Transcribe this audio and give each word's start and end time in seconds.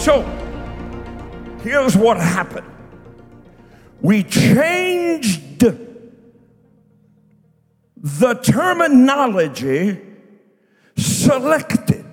So, 0.00 0.22
here's 1.62 1.96
what 1.96 2.16
happened 2.16 2.66
we 4.00 4.22
changed 4.24 5.40
the 8.02 8.34
terminology 8.34 10.00
selected 10.96 12.06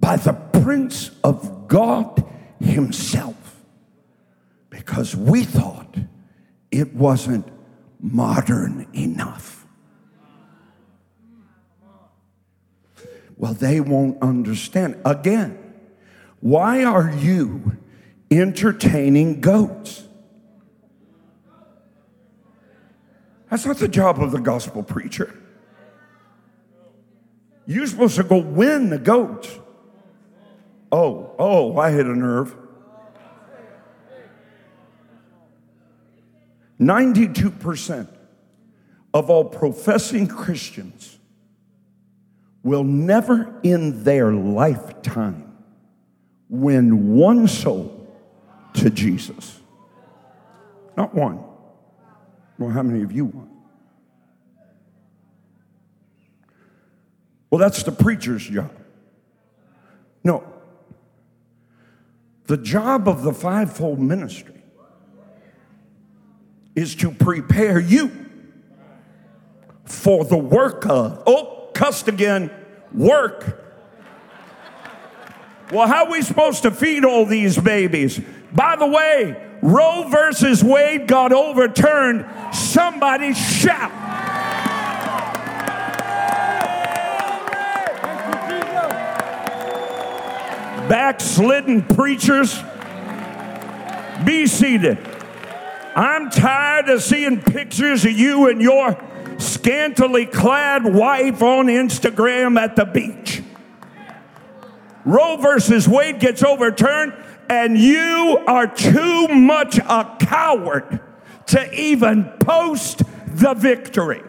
by 0.00 0.16
the 0.16 0.32
Prince 0.32 1.10
of 1.22 1.68
God 1.68 2.24
Himself 2.60 3.36
because 4.70 5.14
we 5.14 5.44
thought 5.44 5.96
it 6.70 6.94
wasn't 6.94 7.46
modern 8.00 8.86
enough. 8.94 9.66
Well, 13.36 13.52
they 13.52 13.80
won't 13.80 14.22
understand. 14.22 14.98
Again, 15.04 15.65
why 16.46 16.84
are 16.84 17.10
you 17.10 17.76
entertaining 18.30 19.40
goats? 19.40 20.06
That's 23.50 23.66
not 23.66 23.78
the 23.78 23.88
job 23.88 24.22
of 24.22 24.30
the 24.30 24.38
gospel 24.38 24.84
preacher. 24.84 25.36
You're 27.66 27.88
supposed 27.88 28.14
to 28.14 28.22
go 28.22 28.38
win 28.38 28.90
the 28.90 28.98
goats. 28.98 29.58
Oh, 30.92 31.34
oh, 31.36 31.78
I 31.78 31.90
hit 31.90 32.06
a 32.06 32.14
nerve. 32.14 32.56
92% 36.80 38.06
of 39.12 39.30
all 39.30 39.46
professing 39.46 40.28
Christians 40.28 41.18
will 42.62 42.84
never 42.84 43.52
in 43.64 44.04
their 44.04 44.32
lifetime 44.32 45.45
win 46.48 47.14
one 47.14 47.48
soul 47.48 48.08
to 48.74 48.90
Jesus. 48.90 49.60
Not 50.96 51.14
one. 51.14 51.42
Well, 52.58 52.70
how 52.70 52.82
many 52.82 53.02
of 53.02 53.12
you 53.12 53.26
want? 53.26 53.50
Well, 57.50 57.58
that's 57.58 57.82
the 57.82 57.92
preacher's 57.92 58.46
job. 58.46 58.70
No. 60.24 60.44
The 62.46 62.56
job 62.56 63.08
of 63.08 63.22
the 63.22 63.32
fivefold 63.32 63.98
ministry 63.98 64.62
is 66.74 66.94
to 66.96 67.10
prepare 67.10 67.78
you 67.78 68.26
for 69.84 70.24
the 70.24 70.36
work 70.36 70.86
of, 70.86 71.22
oh, 71.26 71.70
cussed 71.74 72.08
again, 72.08 72.50
work. 72.92 73.65
Well, 75.72 75.88
how 75.88 76.04
are 76.04 76.10
we 76.12 76.22
supposed 76.22 76.62
to 76.62 76.70
feed 76.70 77.04
all 77.04 77.26
these 77.26 77.58
babies? 77.58 78.20
By 78.52 78.76
the 78.76 78.86
way, 78.86 79.36
Roe 79.62 80.08
versus 80.08 80.62
Wade 80.62 81.08
got 81.08 81.32
overturned. 81.32 82.24
Somebody 82.54 83.34
shout. 83.34 83.90
Backslidden 90.88 91.82
preachers, 91.82 92.62
be 94.24 94.46
seated. 94.46 94.98
I'm 95.96 96.30
tired 96.30 96.88
of 96.90 97.02
seeing 97.02 97.40
pictures 97.40 98.04
of 98.04 98.12
you 98.12 98.48
and 98.48 98.62
your 98.62 99.02
scantily 99.38 100.26
clad 100.26 100.84
wife 100.84 101.42
on 101.42 101.66
Instagram 101.66 102.56
at 102.56 102.76
the 102.76 102.84
beach. 102.84 103.35
Roe 105.06 105.36
versus 105.36 105.88
Wade 105.88 106.20
gets 106.20 106.42
overturned, 106.42 107.14
and 107.48 107.78
you 107.78 108.42
are 108.46 108.66
too 108.66 109.28
much 109.28 109.78
a 109.78 110.16
coward 110.20 111.00
to 111.46 111.72
even 111.72 112.24
post 112.40 113.02
the 113.26 113.54
victory. 113.54 114.22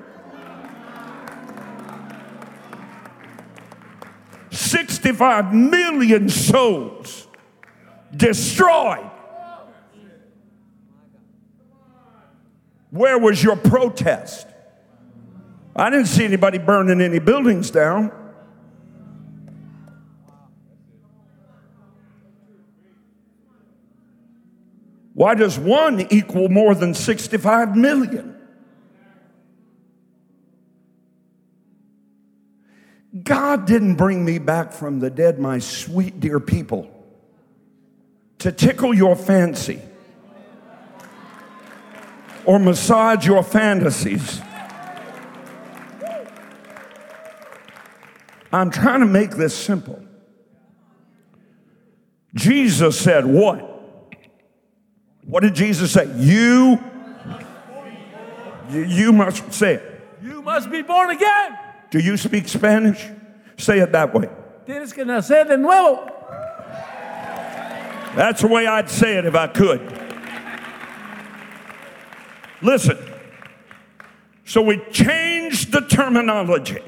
65 4.51 5.53
million 5.53 6.29
souls 6.29 7.27
destroyed 8.15 9.09
Where 12.89 13.17
was 13.17 13.43
your 13.43 13.55
protest? 13.55 14.47
I 15.75 15.89
didn't 15.89 16.07
see 16.07 16.25
anybody 16.25 16.57
burning 16.57 17.01
any 17.01 17.19
buildings 17.19 17.69
down. 17.69 18.11
Why 25.17 25.33
does 25.33 25.57
one 25.57 26.05
equal 26.11 26.47
more 26.47 26.75
than 26.75 26.93
65 26.93 27.75
million? 27.75 28.35
God 33.23 33.65
didn't 33.65 33.95
bring 33.95 34.23
me 34.23 34.37
back 34.37 34.71
from 34.71 34.99
the 34.99 35.09
dead, 35.09 35.39
my 35.39 35.57
sweet 35.57 36.19
dear 36.19 36.39
people, 36.39 36.91
to 38.37 38.51
tickle 38.51 38.93
your 38.93 39.15
fancy 39.15 39.81
or 42.45 42.59
massage 42.59 43.25
your 43.25 43.41
fantasies. 43.41 44.39
I'm 48.53 48.69
trying 48.69 48.99
to 48.99 49.07
make 49.07 49.31
this 49.31 49.57
simple. 49.57 49.99
Jesus 52.35 52.99
said, 52.99 53.25
What? 53.25 53.76
What 55.27 55.43
did 55.43 55.55
Jesus 55.55 55.91
say? 55.91 56.09
You, 56.15 56.79
you, 58.71 59.11
must 59.11 59.53
say 59.53 59.75
it. 59.75 60.01
You 60.21 60.41
must 60.41 60.71
be 60.71 60.81
born 60.81 61.11
again. 61.11 61.57
Do 61.91 61.99
you 61.99 62.15
speak 62.15 62.47
Spanish? 62.47 63.05
Say 63.57 63.79
it 63.79 63.91
that 63.91 64.13
way. 64.13 64.29
Tienes 64.65 64.93
que 64.93 65.03
nacer 65.03 65.45
de 65.45 65.57
nuevo. 65.57 66.09
That's 68.15 68.41
the 68.41 68.47
way 68.47 68.67
I'd 68.67 68.89
say 68.89 69.17
it 69.17 69.25
if 69.25 69.35
I 69.35 69.47
could. 69.47 69.81
Listen. 72.61 72.97
So 74.45 74.61
we 74.61 74.77
changed 74.91 75.73
the 75.73 75.81
terminology. 75.81 76.79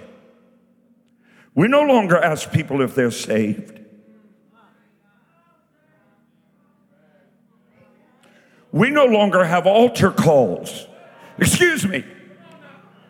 We 1.53 1.67
no 1.67 1.81
longer 1.81 2.17
ask 2.17 2.51
people 2.53 2.81
if 2.81 2.95
they're 2.95 3.11
saved. 3.11 3.78
We 8.71 8.89
no 8.89 9.05
longer 9.05 9.43
have 9.43 9.65
altar 9.65 10.11
calls. 10.11 10.87
Excuse 11.37 11.85
me. 11.87 12.03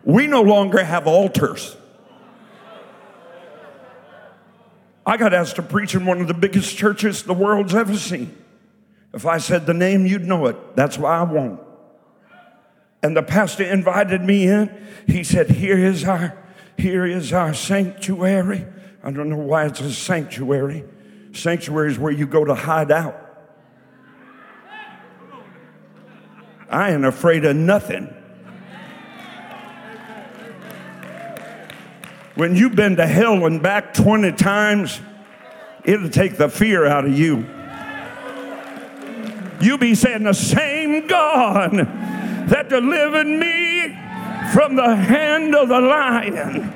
We 0.03 0.28
no 0.28 0.42
longer 0.42 0.84
have 0.84 1.08
altars. 1.08 1.75
I 5.06 5.18
got 5.18 5.34
asked 5.34 5.56
to 5.56 5.64
preach 5.64 5.96
in 5.96 6.06
one 6.06 6.22
of 6.22 6.28
the 6.28 6.34
biggest 6.34 6.78
churches 6.78 7.24
the 7.24 7.34
world's 7.34 7.74
ever 7.74 7.97
seen. 7.97 8.36
If 9.14 9.25
I 9.25 9.40
said 9.40 9.66
the 9.66 9.74
name, 9.74 10.06
you'd 10.06 10.25
know 10.25 10.46
it. 10.46 10.75
That's 10.75 10.97
why 10.97 11.18
I 11.18 11.24
won't. 11.24 11.59
And 13.02 13.18
the 13.18 13.24
pastor 13.24 13.64
invited 13.64 14.22
me 14.22 14.47
in. 14.47 14.70
He 15.08 15.24
said, 15.24 15.50
Here 15.50 15.80
is 15.80 16.03
our, 16.03 16.38
here 16.78 17.06
is 17.06 17.34
our 17.34 17.53
sanctuary. 17.53 18.66
I 19.03 19.12
don't 19.12 19.30
know 19.30 19.38
why 19.38 19.66
it's 19.66 19.81
a 19.81 19.91
sanctuary. 19.91 20.84
Sanctuary 21.34 21.91
is 21.91 21.97
where 21.97 22.12
you 22.12 22.28
go 22.28 22.46
to 22.46 22.53
hide 22.53 22.91
out. 22.91 23.28
I 26.69 26.91
ain't 26.91 27.06
afraid 27.06 27.46
of 27.46 27.56
nothing. 27.56 28.13
When 32.35 32.55
you've 32.55 32.76
been 32.76 32.96
to 32.97 33.05
hell 33.05 33.46
and 33.46 33.61
back 33.61 33.94
20 33.94 34.32
times, 34.34 35.02
it'll 35.84 36.09
take 36.09 36.38
the 36.38 36.47
fear 36.47 36.85
out 36.85 37.05
of 37.05 37.17
you. 37.17 37.46
You'll 39.59 39.78
be 39.78 39.94
saying 39.94 40.23
the 40.23 40.34
same 40.34 41.08
God 41.08 41.72
that 41.73 42.70
delivered 42.70 43.28
me 43.28 43.90
from 44.53 44.76
the 44.76 44.96
hand 44.96 45.53
of 45.55 45.67
the 45.67 45.82
lion. 45.82 46.73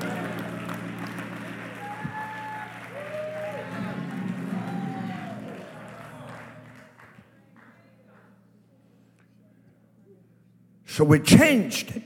So 10.94 11.04
we 11.04 11.20
changed 11.22 11.96
it. 11.96 12.04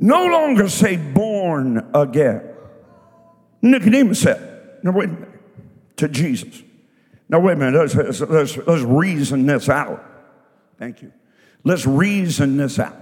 No 0.00 0.26
longer 0.26 0.68
say 0.68 0.96
born 0.96 1.88
again. 1.94 2.42
Nicodemus 3.62 4.20
said, 4.20 4.80
no, 4.82 4.90
wait 4.90 5.08
a 5.08 5.12
minute, 5.12 5.28
to 5.98 6.08
Jesus. 6.08 6.64
Now, 7.28 7.38
wait 7.38 7.52
a 7.52 7.56
minute, 7.56 7.78
let's, 7.94 8.20
let's, 8.22 8.56
let's 8.56 8.82
reason 8.82 9.46
this 9.46 9.68
out. 9.68 10.04
Thank 10.76 11.00
you. 11.00 11.12
Let's 11.62 11.86
reason 11.86 12.56
this 12.56 12.80
out. 12.80 12.98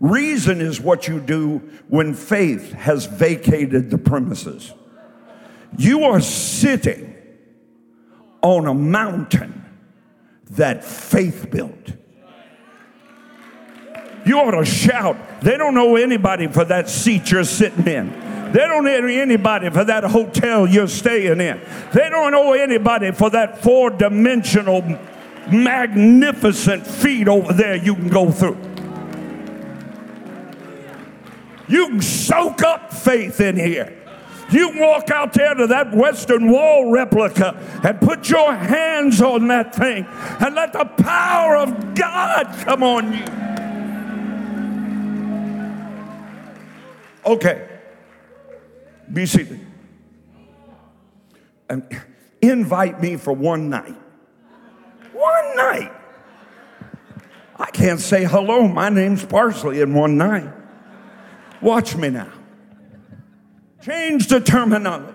Reason 0.00 0.62
is 0.62 0.80
what 0.80 1.06
you 1.06 1.20
do 1.20 1.58
when 1.88 2.14
faith 2.14 2.72
has 2.72 3.04
vacated 3.04 3.90
the 3.90 3.98
premises. 3.98 4.72
You 5.76 6.04
are 6.04 6.22
sitting 6.22 7.14
on 8.40 8.66
a 8.66 8.72
mountain 8.72 9.66
that 10.52 10.82
faith 10.82 11.50
built. 11.50 11.99
You 14.24 14.38
ought 14.38 14.52
to 14.52 14.64
shout. 14.64 15.16
They 15.40 15.56
don't 15.56 15.74
know 15.74 15.96
anybody 15.96 16.46
for 16.46 16.64
that 16.66 16.88
seat 16.88 17.30
you're 17.30 17.44
sitting 17.44 17.86
in. 17.86 18.10
They 18.52 18.60
don't 18.60 18.84
know 18.84 19.06
anybody 19.06 19.70
for 19.70 19.84
that 19.84 20.04
hotel 20.04 20.66
you're 20.66 20.88
staying 20.88 21.40
in. 21.40 21.60
They 21.92 22.08
don't 22.08 22.32
know 22.32 22.52
anybody 22.52 23.12
for 23.12 23.30
that 23.30 23.62
four 23.62 23.90
dimensional, 23.90 24.82
magnificent 25.50 26.86
feet 26.86 27.28
over 27.28 27.52
there 27.52 27.76
you 27.76 27.94
can 27.94 28.08
go 28.08 28.30
through. 28.30 28.58
You 31.68 31.86
can 31.86 32.02
soak 32.02 32.62
up 32.62 32.92
faith 32.92 33.40
in 33.40 33.56
here. 33.56 33.96
You 34.50 34.70
can 34.72 34.80
walk 34.80 35.10
out 35.10 35.32
there 35.32 35.54
to 35.54 35.68
that 35.68 35.94
Western 35.94 36.50
Wall 36.50 36.90
replica 36.90 37.56
and 37.84 38.00
put 38.00 38.28
your 38.28 38.52
hands 38.52 39.22
on 39.22 39.46
that 39.46 39.72
thing 39.74 40.04
and 40.08 40.56
let 40.56 40.72
the 40.72 40.84
power 40.84 41.56
of 41.56 41.94
God 41.94 42.46
come 42.64 42.82
on 42.82 43.12
you. 43.12 43.24
Okay. 47.24 47.68
Be 49.12 49.26
seated. 49.26 49.60
And 51.68 51.84
invite 52.40 53.00
me 53.00 53.16
for 53.16 53.32
one 53.32 53.70
night. 53.70 53.94
One 55.12 55.56
night. 55.56 55.92
I 57.56 57.70
can't 57.70 58.00
say 58.00 58.24
hello, 58.24 58.66
my 58.66 58.88
name's 58.88 59.24
Parsley 59.24 59.80
in 59.80 59.92
one 59.92 60.16
night. 60.16 60.50
Watch 61.60 61.94
me 61.94 62.08
now. 62.08 62.32
Change 63.82 64.28
the 64.28 64.40
terminology. 64.40 65.14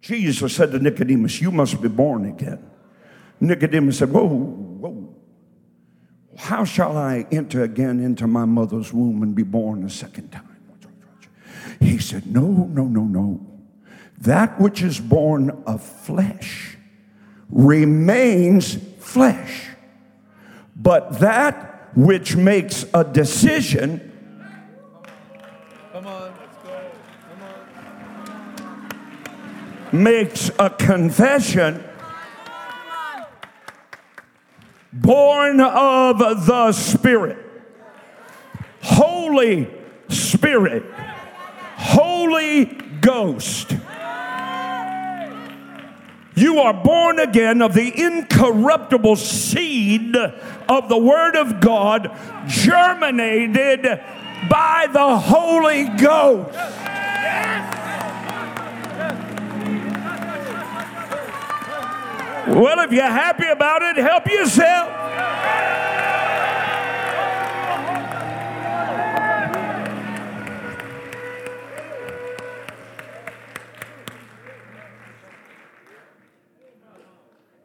Jesus 0.00 0.54
said 0.54 0.72
to 0.72 0.78
Nicodemus, 0.78 1.40
You 1.40 1.50
must 1.50 1.80
be 1.80 1.88
born 1.88 2.24
again. 2.24 2.70
Nicodemus 3.40 3.98
said, 3.98 4.10
Whoa. 4.10 4.69
How 6.40 6.64
shall 6.64 6.96
I 6.96 7.26
enter 7.30 7.62
again 7.62 8.00
into 8.00 8.26
my 8.26 8.46
mother's 8.46 8.94
womb 8.94 9.22
and 9.22 9.34
be 9.34 9.42
born 9.42 9.84
a 9.84 9.90
second 9.90 10.32
time? 10.32 10.56
He 11.78 11.98
said, 11.98 12.26
No, 12.26 12.40
no, 12.42 12.84
no, 12.84 13.04
no. 13.04 13.46
That 14.18 14.58
which 14.58 14.82
is 14.82 14.98
born 14.98 15.62
of 15.66 15.82
flesh 15.82 16.78
remains 17.50 18.74
flesh. 18.98 19.66
But 20.74 21.20
that 21.20 21.90
which 21.94 22.36
makes 22.36 22.86
a 22.94 23.04
decision 23.04 24.06
Come 25.92 26.06
on, 26.06 26.32
let's 26.40 26.56
go. 26.62 26.90
Come 27.28 28.88
on. 29.92 30.02
makes 30.02 30.50
a 30.58 30.70
confession 30.70 31.84
born 34.92 35.60
of 35.60 36.18
the 36.18 36.72
Spirit. 36.72 37.38
Holy 38.82 39.70
Spirit. 40.08 40.84
Holy 41.76 42.64
Ghost. 43.00 43.76
You 46.34 46.58
are 46.60 46.72
born 46.72 47.18
again 47.18 47.60
of 47.60 47.74
the 47.74 47.92
incorruptible 48.02 49.16
seed 49.16 50.16
of 50.16 50.88
the 50.88 50.96
Word 50.96 51.36
of 51.36 51.60
God, 51.60 52.16
germinated 52.46 53.82
by 54.48 54.86
the 54.90 55.18
Holy 55.18 55.88
Ghost. 55.98 56.79
Well, 62.50 62.80
if 62.80 62.90
you're 62.90 63.04
happy 63.04 63.46
about 63.46 63.80
it, 63.82 63.96
help 63.96 64.26
yourself. 64.26 64.88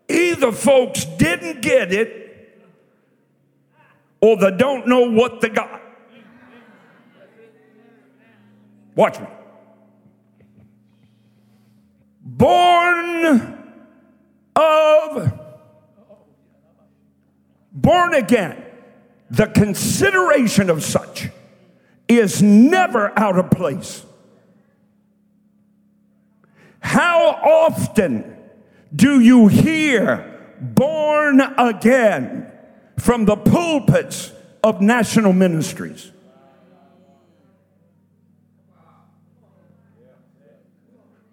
Either 0.08 0.52
folks 0.52 1.06
didn't 1.06 1.64
get 1.64 1.92
it 1.92 2.62
or 4.22 4.38
they 4.38 4.52
don't 4.52 4.88
know 4.88 5.10
what 5.10 5.42
they 5.42 5.50
got. 5.50 5.82
Watch 8.96 9.20
me. 9.20 9.26
Born 12.22 13.65
of 14.56 15.40
born 17.72 18.14
again, 18.14 18.64
the 19.30 19.48
consideration 19.48 20.70
of 20.70 20.84
such 20.84 21.30
is 22.08 22.42
never 22.42 23.18
out 23.18 23.38
of 23.38 23.52
place. 23.52 24.04
How 26.80 27.30
often 27.30 28.38
do 28.96 29.20
you 29.20 29.48
hear 29.48 30.56
born 30.62 31.42
again 31.42 32.52
from 32.98 33.26
the 33.26 33.36
pulpits 33.36 34.32
of 34.64 34.82
national 34.82 35.34
ministries? 35.34 36.12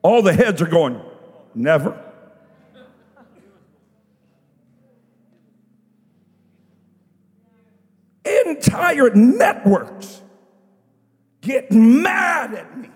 All 0.03 0.23
the 0.23 0.33
heads 0.33 0.61
are 0.61 0.67
going, 0.67 1.01
never. 1.55 2.02
Entire 8.57 9.11
networks 9.15 10.21
get 11.41 11.73
mad 11.73 12.55
at 12.55 12.79
me 12.79 12.91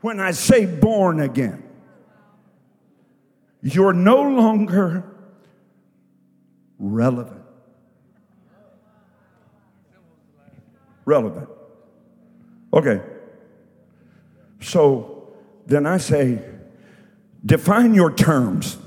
when 0.00 0.20
I 0.20 0.30
say 0.30 0.66
born 0.66 1.20
again. 1.20 1.62
You're 3.62 3.92
no 3.92 4.22
longer 4.22 5.04
relevant. 6.78 7.42
Relevant. 11.04 11.48
Okay. 12.72 13.02
So 14.60 15.32
then 15.66 15.86
I 15.86 15.98
say, 15.98 16.42
define 17.44 17.94
your 17.94 18.14
terms. 18.14 18.78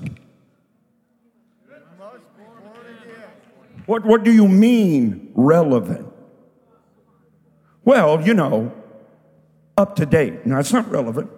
What, 3.85 4.05
what 4.05 4.23
do 4.23 4.31
you 4.31 4.47
mean 4.47 5.31
relevant? 5.35 6.07
Well, 7.83 8.25
you 8.25 8.33
know, 8.33 8.73
up 9.77 9.95
to 9.97 10.05
date. 10.05 10.45
Now, 10.45 10.59
it's 10.59 10.71
not 10.71 10.89
relevant. 10.89 11.29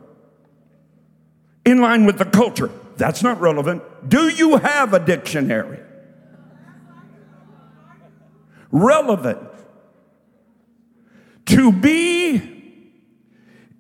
In 1.66 1.82
line 1.82 2.06
with 2.06 2.20
the 2.20 2.26
culture. 2.26 2.70
That's 2.98 3.24
not 3.24 3.42
relevant. 3.42 3.82
Do 4.08 4.30
you 4.30 4.58
have 4.58 4.94
a 4.94 5.00
dictionary? 5.00 5.80
Relevant. 8.72 9.40
To 11.48 11.72
be 11.72 12.92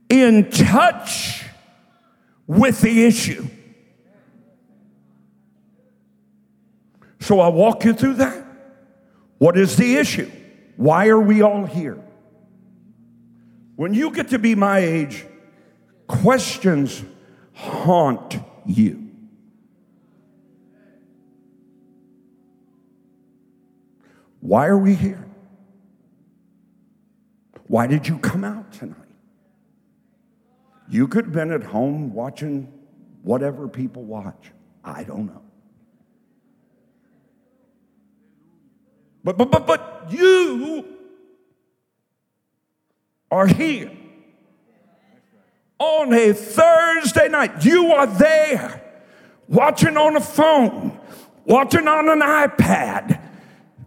in 0.09 0.49
touch 0.49 1.43
with 2.47 2.81
the 2.81 3.05
issue. 3.05 3.47
So 7.19 7.39
I'll 7.39 7.53
walk 7.53 7.85
you 7.85 7.93
through 7.93 8.15
that. 8.15 8.44
What 9.37 9.57
is 9.57 9.75
the 9.75 9.95
issue? 9.97 10.31
Why 10.77 11.07
are 11.07 11.19
we 11.19 11.41
all 11.41 11.65
here? 11.65 12.01
When 13.75 13.93
you 13.93 14.11
get 14.11 14.29
to 14.29 14.39
be 14.39 14.55
my 14.55 14.79
age, 14.79 15.25
questions 16.07 17.03
haunt 17.53 18.37
you. 18.65 19.09
Why 24.39 24.67
are 24.67 24.77
we 24.77 24.93
here? 24.93 25.25
Why 27.67 27.87
did 27.87 28.07
you 28.07 28.19
come 28.19 28.43
out 28.43 28.71
tonight? 28.71 28.99
You 30.87 31.07
could 31.07 31.25
have 31.25 31.33
been 31.33 31.51
at 31.51 31.63
home 31.63 32.13
watching 32.13 32.71
whatever 33.23 33.67
people 33.67 34.03
watch. 34.03 34.51
I 34.83 35.03
don't 35.03 35.25
know. 35.25 35.44
But 39.25 39.37
but 39.39 39.49
but 39.49 39.65
but 39.65 40.05
you 40.11 40.85
are 43.31 43.47
here 43.47 43.91
on 45.79 46.13
a 46.13 46.31
Thursday 46.31 47.27
night. 47.27 47.65
You 47.65 47.87
are 47.87 48.05
there 48.05 48.83
watching 49.47 49.97
on 49.97 50.15
a 50.15 50.21
phone, 50.21 50.99
watching 51.43 51.87
on 51.87 52.07
an 52.07 52.19
iPad, 52.19 53.19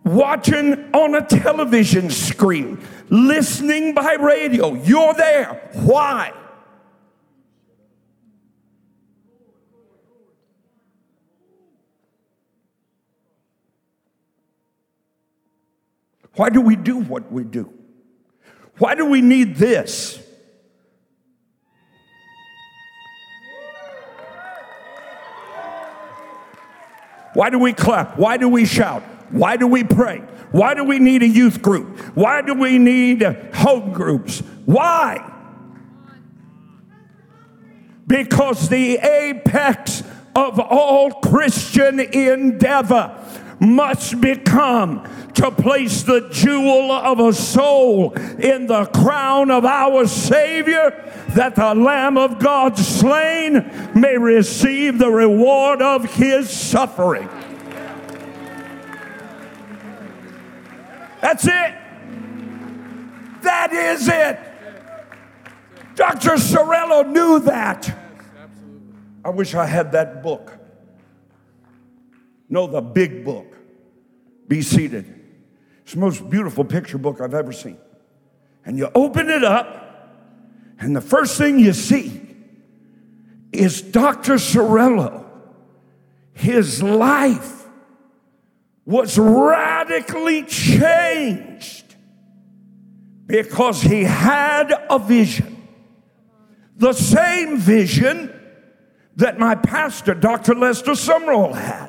watching 0.03 0.93
on 0.93 1.15
a 1.15 1.25
television 1.25 2.11
screen, 2.11 2.85
listening 3.09 3.95
by 3.95 4.15
radio. 4.15 4.75
You're 4.75 5.15
there. 5.15 5.71
Why? 5.75 6.33
Why 16.39 16.51
do 16.51 16.61
we 16.61 16.77
do 16.77 16.99
what 16.99 17.33
we 17.33 17.43
do? 17.43 17.69
Why 18.79 18.95
do 18.95 19.07
we 19.07 19.21
need 19.23 19.57
this? 19.57 20.23
Why 27.35 27.51
do 27.51 27.59
we 27.59 27.73
clap? 27.73 28.17
Why 28.17 28.37
do 28.37 28.49
we 28.49 28.67
shout? 28.67 29.03
Why 29.31 29.57
do 29.57 29.67
we 29.67 29.83
pray? 29.83 30.19
Why 30.53 30.75
do 30.75 30.85
we 30.85 31.01
need 31.01 31.25
a 31.25 31.29
youth 31.29 31.61
group? 31.61 31.99
Why 32.15 32.43
do 32.43 32.55
we 32.55 32.79
need 32.79 33.25
home 33.53 33.93
groups? 33.93 34.39
Why? 34.65 35.19
Because 38.07 38.69
the 38.69 38.99
apex 38.99 40.05
of 40.37 40.61
all 40.61 41.11
Christian 41.15 41.99
endeavor 41.99 43.19
must 43.61 44.21
become 44.21 45.07
to 45.35 45.51
place 45.51 46.03
the 46.03 46.29
jewel 46.31 46.91
of 46.93 47.21
a 47.21 47.33
soul 47.33 48.13
in 48.15 48.67
the 48.67 48.87
crown 48.87 49.51
of 49.51 49.65
our 49.65 50.07
Savior, 50.07 50.91
that 51.35 51.55
the 51.55 51.75
Lamb 51.75 52.17
of 52.17 52.39
God 52.39 52.77
slain 52.79 53.93
may 53.95 54.17
receive 54.17 54.99
the 54.99 55.11
reward 55.11 55.83
of 55.83 56.05
his 56.15 56.51
suffering. 56.51 57.29
That's 61.21 61.47
it. 61.47 61.75
That 63.43 63.73
is 63.73 64.09
it. 64.09 64.39
Dr. 65.95 66.33
Cerullo 66.33 67.09
knew 67.09 67.41
that. 67.41 67.97
I 69.25 69.31
wish 69.31 69.55
I 69.55 69.67
had 69.67 69.93
that 69.93 70.23
book. 70.23 70.58
No, 72.49 72.67
the 72.67 72.81
big 72.81 73.25
book. 73.25 73.47
Be 74.47 74.63
seated. 74.63 75.15
It's 75.83 75.95
the 75.95 76.01
most 76.01 76.29
beautiful 76.29 76.65
picture 76.65 76.99
book 76.99 77.21
I've 77.21 77.35
ever 77.35 77.53
seen. 77.53 77.79
And 78.65 78.79
you 78.79 78.91
open 78.95 79.31
it 79.31 79.45
up, 79.45 80.13
and 80.79 80.95
the 80.95 81.01
first 81.01 81.39
thing 81.39 81.59
you 81.59 81.73
see 81.73 82.21
is 83.53 83.83
Dr. 83.83 84.35
Cerullo. 84.35 85.25
His 86.33 86.83
life 86.83 87.67
was 88.85 89.19
radically 89.19 90.45
changed 90.45 91.97
because 93.27 93.83
he 93.83 94.05
had 94.05 94.73
a 94.89 94.99
vision. 94.99 95.69
The 96.77 96.93
same 96.93 97.59
vision 97.59 98.35
that 99.17 99.39
my 99.39 99.57
pastor, 99.57 100.15
Dr. 100.15 100.55
Lester 100.55 100.93
Sumrall, 100.93 101.55
had, 101.55 101.88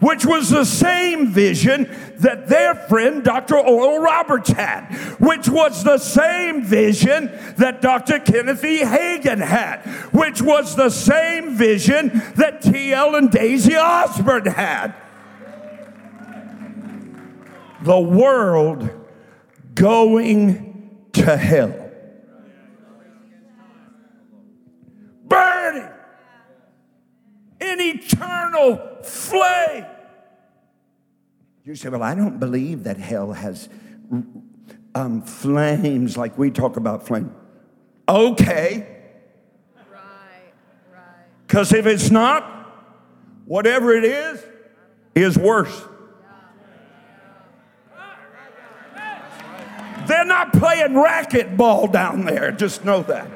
which 0.00 0.24
was 0.24 0.50
the 0.50 0.64
same 0.64 1.28
vision 1.28 1.84
that 2.18 2.48
their 2.48 2.74
friend, 2.74 3.24
Dr. 3.24 3.58
Oral 3.58 3.98
Roberts, 3.98 4.50
had, 4.50 4.94
which 5.18 5.48
was 5.48 5.82
the 5.82 5.98
same 5.98 6.62
vision 6.62 7.30
that 7.56 7.80
Dr. 7.80 8.20
Kenneth 8.20 8.64
E. 8.64 8.80
Hagin 8.80 9.44
had, 9.44 9.82
which 10.12 10.40
was 10.40 10.76
the 10.76 10.90
same 10.90 11.56
vision 11.56 12.22
that 12.36 12.62
T.L. 12.62 13.16
and 13.16 13.30
Daisy 13.30 13.76
Osborn 13.76 14.46
had. 14.46 14.94
The 17.82 17.98
world 17.98 18.90
going 19.74 21.08
to 21.12 21.36
hell. 21.36 21.90
Burning 25.24 25.88
in 27.68 27.80
eternal 27.80 29.02
flame. 29.02 29.86
You 31.64 31.74
say, 31.74 31.88
Well, 31.88 32.02
I 32.02 32.14
don't 32.14 32.38
believe 32.38 32.84
that 32.84 32.96
hell 32.96 33.32
has 33.32 33.68
um, 34.94 35.22
flames 35.22 36.16
like 36.16 36.38
we 36.38 36.50
talk 36.50 36.76
about 36.76 37.06
flame. 37.06 37.34
Okay. 38.08 38.96
Right, 39.92 40.52
right. 40.92 41.02
Because 41.46 41.72
if 41.72 41.86
it's 41.86 42.10
not, 42.10 42.44
whatever 43.44 43.92
it 43.92 44.04
is, 44.04 44.42
is 45.14 45.38
worse. 45.38 45.84
They're 50.06 50.24
not 50.24 50.54
playing 50.54 50.92
racquetball 50.92 51.92
down 51.92 52.24
there, 52.24 52.50
just 52.50 52.82
know 52.82 53.02
that. 53.02 53.30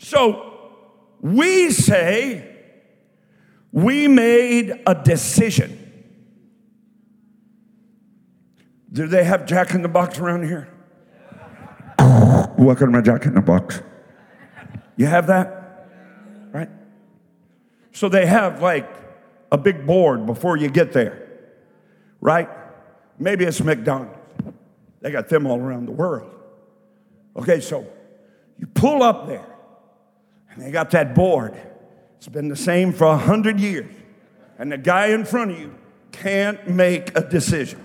So 0.00 0.70
we 1.20 1.70
say 1.70 2.56
we 3.70 4.08
made 4.08 4.72
a 4.86 4.94
decision. 4.94 5.76
Do 8.90 9.06
they 9.06 9.24
have 9.24 9.44
Jack 9.44 9.74
in 9.74 9.82
the 9.82 9.88
Box 9.88 10.18
around 10.18 10.44
here? 10.44 10.68
Welcome 12.56 12.86
to 12.86 12.98
my 12.98 13.00
Jack 13.02 13.26
in 13.26 13.34
the 13.34 13.42
Box. 13.42 13.82
You 14.96 15.04
have 15.04 15.26
that? 15.26 15.86
Right? 16.50 16.70
So 17.92 18.08
they 18.08 18.24
have 18.24 18.62
like 18.62 18.88
a 19.52 19.58
big 19.58 19.86
board 19.86 20.24
before 20.24 20.56
you 20.56 20.70
get 20.70 20.94
there, 20.94 21.28
right? 22.22 22.48
Maybe 23.18 23.44
it's 23.44 23.60
McDonald's. 23.62 24.16
They 25.02 25.10
got 25.10 25.28
them 25.28 25.46
all 25.46 25.60
around 25.60 25.86
the 25.86 25.92
world. 25.92 26.34
Okay, 27.36 27.60
so 27.60 27.86
you 28.58 28.66
pull 28.66 29.02
up 29.02 29.26
there. 29.26 29.50
They 30.60 30.70
got 30.70 30.90
that 30.90 31.14
board. 31.14 31.54
It's 32.18 32.28
been 32.28 32.48
the 32.48 32.56
same 32.56 32.92
for 32.92 33.06
a 33.06 33.16
hundred 33.16 33.58
years. 33.58 33.90
And 34.58 34.70
the 34.70 34.78
guy 34.78 35.06
in 35.06 35.24
front 35.24 35.52
of 35.52 35.58
you 35.58 35.74
can't 36.12 36.68
make 36.68 37.16
a 37.16 37.22
decision. 37.22 37.82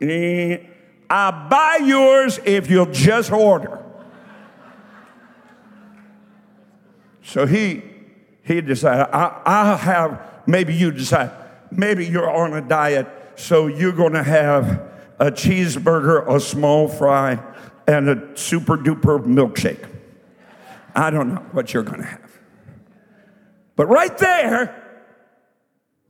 Eh, 0.00 0.58
I 1.08 1.30
buy 1.48 1.84
yours 1.84 2.40
if 2.44 2.68
you'll 2.68 2.86
just 2.86 3.30
order. 3.30 3.80
So 7.22 7.46
he 7.46 7.82
he 8.42 8.60
decided, 8.60 9.06
I, 9.12 9.40
I'll 9.46 9.76
have, 9.76 10.42
maybe 10.46 10.74
you 10.74 10.90
decide, 10.90 11.30
maybe 11.70 12.04
you're 12.04 12.28
on 12.28 12.54
a 12.54 12.60
diet, 12.60 13.06
so 13.36 13.68
you're 13.68 13.92
gonna 13.92 14.24
have 14.24 14.82
a 15.20 15.30
cheeseburger, 15.30 16.28
a 16.28 16.40
small 16.40 16.88
fry, 16.88 17.38
and 17.86 18.08
a 18.08 18.36
super 18.36 18.76
duper 18.76 19.24
milkshake. 19.24 19.88
I 20.94 21.10
don't 21.10 21.34
know 21.34 21.44
what 21.52 21.72
you're 21.72 21.82
going 21.82 22.00
to 22.00 22.06
have. 22.06 22.30
But 23.76 23.86
right 23.86 24.16
there, 24.18 24.78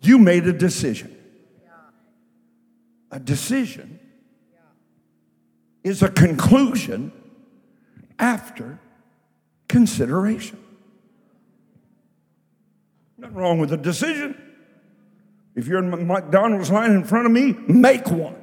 you 0.00 0.18
made 0.18 0.46
a 0.46 0.52
decision. 0.52 1.16
A 3.10 3.20
decision 3.20 4.00
is 5.84 6.02
a 6.02 6.08
conclusion 6.08 7.12
after 8.18 8.78
consideration. 9.68 10.58
Nothing 13.18 13.36
wrong 13.36 13.58
with 13.58 13.72
a 13.72 13.76
decision. 13.76 14.36
If 15.54 15.66
you're 15.66 15.78
in 15.78 16.06
McDonald's 16.06 16.70
line 16.70 16.92
in 16.92 17.04
front 17.04 17.26
of 17.26 17.32
me, 17.32 17.52
make 17.68 18.10
one. 18.10 18.36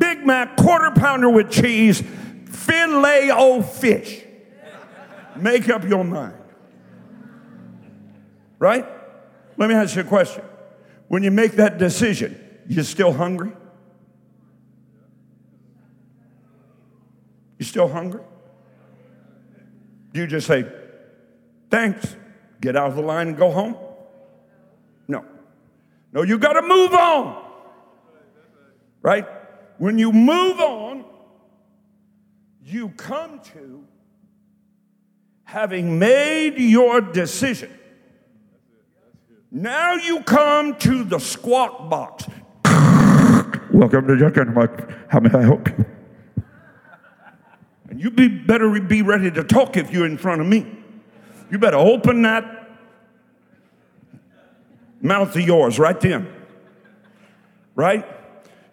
Big 0.00 0.26
Mac, 0.26 0.56
quarter 0.56 0.90
pounder 0.98 1.28
with 1.28 1.50
cheese, 1.50 2.02
filet 2.46 3.30
o 3.30 3.62
fish. 3.62 4.24
Make 5.36 5.68
up 5.68 5.84
your 5.84 6.02
mind. 6.02 6.34
Right? 8.58 8.86
Let 9.56 9.68
me 9.68 9.74
ask 9.74 9.94
you 9.94 10.00
a 10.00 10.04
question. 10.04 10.42
When 11.08 11.22
you 11.22 11.30
make 11.30 11.52
that 11.52 11.78
decision, 11.78 12.40
you 12.66 12.82
still 12.82 13.12
hungry? 13.12 13.52
You 17.58 17.64
still 17.66 17.88
hungry? 17.88 18.22
Do 20.12 20.20
you 20.20 20.26
just 20.26 20.46
say, 20.46 20.64
thanks, 21.70 22.16
get 22.60 22.74
out 22.74 22.88
of 22.88 22.96
the 22.96 23.02
line 23.02 23.28
and 23.28 23.36
go 23.36 23.50
home? 23.50 23.76
No. 25.08 25.24
No, 26.12 26.22
you 26.22 26.38
got 26.38 26.54
to 26.54 26.62
move 26.62 26.94
on. 26.94 27.44
Right? 29.02 29.26
When 29.80 29.98
you 29.98 30.12
move 30.12 30.60
on, 30.60 31.06
you 32.62 32.90
come 32.90 33.40
to 33.54 33.82
having 35.44 35.98
made 35.98 36.58
your 36.58 37.00
decision. 37.00 37.72
Now 39.50 39.94
you 39.94 40.22
come 40.22 40.76
to 40.80 41.02
the 41.02 41.18
squawk 41.18 41.88
box. 41.88 42.26
Welcome 43.72 44.06
to 44.08 44.18
Jack 44.18 44.36
and 44.36 44.54
Mike. 44.54 45.10
How 45.10 45.18
may 45.18 45.30
I 45.30 45.44
help 45.44 45.66
you? 45.70 45.86
And 47.88 48.02
you 48.02 48.10
be 48.10 48.28
better 48.28 48.78
be 48.80 49.00
ready 49.00 49.30
to 49.30 49.42
talk 49.42 49.78
if 49.78 49.90
you're 49.90 50.04
in 50.04 50.18
front 50.18 50.42
of 50.42 50.46
me. 50.46 50.76
You 51.50 51.56
better 51.58 51.78
open 51.78 52.20
that 52.20 52.68
mouth 55.00 55.34
of 55.34 55.40
yours 55.40 55.78
right 55.78 55.98
then. 55.98 56.30
Right? 57.74 58.19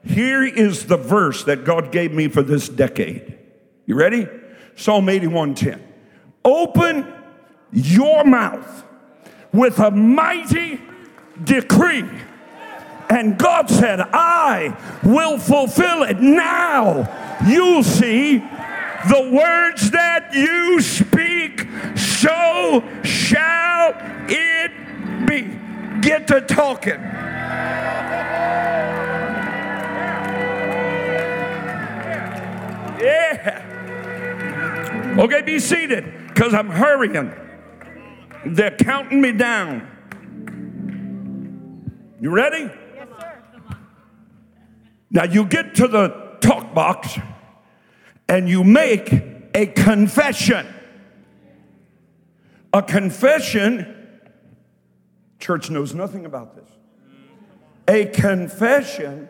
Here 0.08 0.44
is 0.44 0.86
the 0.86 0.98
verse 0.98 1.44
that 1.44 1.66
God 1.66 1.92
gave 1.92 2.14
me 2.14 2.28
for 2.28 2.42
this 2.42 2.70
decade. 2.70 3.38
You 3.86 3.96
ready? 3.96 4.28
Psalm 4.76 5.08
81:10. 5.08 5.82
Open 6.46 7.14
your 7.72 8.24
mouth 8.24 8.84
with 9.52 9.80
a 9.80 9.92
mighty 9.92 10.80
decree. 11.44 12.06
And 13.10 13.38
God 13.38 13.70
said, 13.70 14.00
I 14.02 14.78
will 15.04 15.38
fulfill 15.38 16.04
it. 16.04 16.20
Now 16.20 17.38
you'll 17.46 17.84
see 17.84 18.38
the 18.38 19.30
words 19.32 19.92
that 19.92 20.34
you 20.34 20.82
speak, 20.82 21.68
so 21.96 22.84
shall 23.04 23.94
it 24.28 24.72
be. 25.26 25.58
Get 26.02 26.28
to 26.28 26.42
talking. 26.42 27.00
Yeah. 33.00 33.63
Okay, 35.20 35.42
be 35.42 35.60
seated 35.60 36.06
because 36.27 36.54
I'm 36.54 36.70
hurrying. 36.70 37.34
They're 38.46 38.75
counting 38.77 39.22
me 39.22 39.32
down. 39.32 39.88
You 42.20 42.32
ready? 42.32 42.70
Yes, 42.96 43.08
sir. 43.20 43.42
Now 45.12 45.24
you 45.24 45.46
get 45.46 45.75
to 45.75 45.88
the 45.88 46.38
talk 46.42 46.74
box 46.74 47.18
and 48.27 48.50
you 48.50 48.63
make 48.63 49.12
a 49.54 49.68
confession. 49.68 50.66
A 52.74 52.82
confession, 52.84 54.22
church 55.39 55.70
knows 55.70 55.94
nothing 55.94 56.25
about 56.25 56.56
this. 56.56 56.70
A 57.88 58.06
confession 58.06 59.30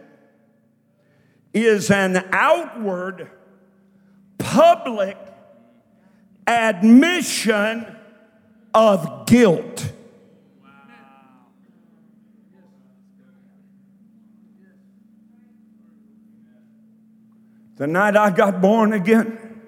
is 1.53 1.91
an 1.91 2.27
outward, 2.31 3.29
public 4.37 5.17
admission 6.45 7.85
of 8.73 9.25
guilt. 9.25 9.91
The 17.77 17.85
night 17.85 18.17
I 18.17 18.31
got 18.31 18.59
born 18.59 18.93
again, 18.93 19.61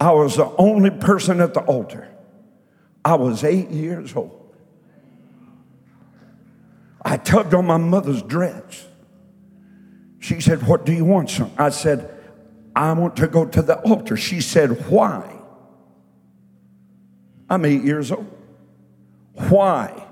I 0.00 0.12
was 0.12 0.36
the 0.36 0.54
only 0.56 0.90
person 0.90 1.40
at 1.40 1.54
the 1.54 1.60
altar. 1.60 2.08
I 3.04 3.14
was 3.14 3.42
eight 3.42 3.70
years 3.70 4.14
old. 4.14 4.54
I 7.02 7.16
tugged 7.16 7.54
on 7.54 7.66
my 7.66 7.78
mother's 7.78 8.22
dress. 8.22 8.87
She 10.18 10.40
said, 10.40 10.66
What 10.66 10.84
do 10.84 10.92
you 10.92 11.04
want, 11.04 11.30
son? 11.30 11.50
I 11.56 11.70
said, 11.70 12.14
I 12.74 12.92
want 12.92 13.16
to 13.16 13.26
go 13.26 13.44
to 13.44 13.62
the 13.62 13.78
altar. 13.80 14.16
She 14.16 14.40
said, 14.40 14.88
Why? 14.88 15.34
I'm 17.50 17.64
eight 17.64 17.82
years 17.82 18.12
old. 18.12 18.30
Why? 19.34 20.04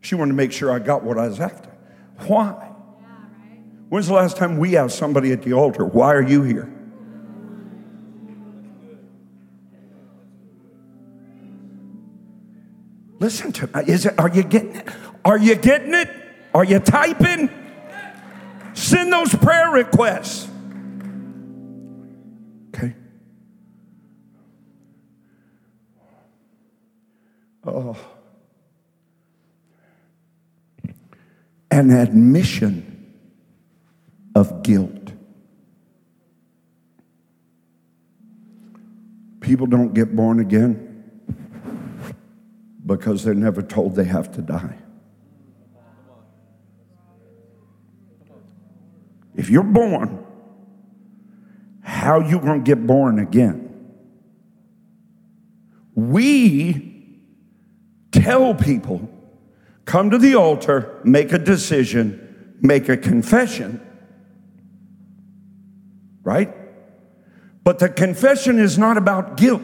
She 0.00 0.14
wanted 0.14 0.32
to 0.32 0.36
make 0.36 0.52
sure 0.52 0.70
I 0.70 0.78
got 0.78 1.02
what 1.02 1.18
I 1.18 1.28
was 1.28 1.40
after. 1.40 1.70
Why? 2.26 2.72
When's 3.88 4.08
the 4.08 4.14
last 4.14 4.36
time 4.36 4.58
we 4.58 4.76
asked 4.76 4.98
somebody 4.98 5.32
at 5.32 5.42
the 5.42 5.54
altar, 5.54 5.84
Why 5.84 6.14
are 6.14 6.22
you 6.22 6.42
here? 6.42 6.72
Listen 13.20 13.52
to 13.52 13.66
me. 13.66 13.72
Is 13.86 14.06
it, 14.06 14.18
are 14.18 14.28
you 14.28 14.42
getting 14.42 14.76
it? 14.76 14.88
Are 15.24 15.38
you 15.38 15.54
getting 15.56 15.94
it? 15.94 16.08
Are 16.54 16.64
you 16.64 16.78
typing? 16.78 17.50
Send 18.78 19.12
those 19.12 19.34
prayer 19.34 19.70
requests. 19.70 20.48
Okay. 22.68 22.94
Oh. 27.66 27.96
An 31.72 31.90
admission 31.90 33.16
of 34.36 34.62
guilt. 34.62 35.12
People 39.40 39.66
don't 39.66 39.92
get 39.92 40.14
born 40.14 40.38
again 40.38 41.20
because 42.86 43.24
they're 43.24 43.34
never 43.34 43.60
told 43.60 43.96
they 43.96 44.04
have 44.04 44.30
to 44.36 44.40
die. 44.40 44.76
You're 49.48 49.62
born, 49.62 50.24
how 51.82 52.20
you 52.20 52.38
going 52.38 52.62
to 52.62 52.64
get 52.64 52.86
born 52.86 53.18
again? 53.18 53.64
We 55.94 57.20
tell 58.12 58.54
people, 58.54 59.08
come 59.84 60.10
to 60.10 60.18
the 60.18 60.34
altar, 60.34 61.00
make 61.04 61.32
a 61.32 61.38
decision, 61.38 62.56
make 62.60 62.88
a 62.88 62.96
confession, 62.96 63.80
right? 66.22 66.54
But 67.64 67.78
the 67.78 67.88
confession 67.88 68.58
is 68.58 68.78
not 68.78 68.96
about 68.96 69.36
guilt. 69.36 69.62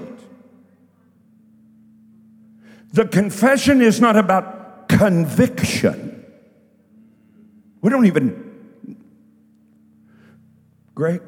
The 2.92 3.06
confession 3.06 3.80
is 3.80 4.00
not 4.00 4.16
about 4.16 4.88
conviction. 4.88 6.24
We 7.80 7.90
don't 7.90 8.06
even, 8.06 8.43
Greg, 10.94 11.20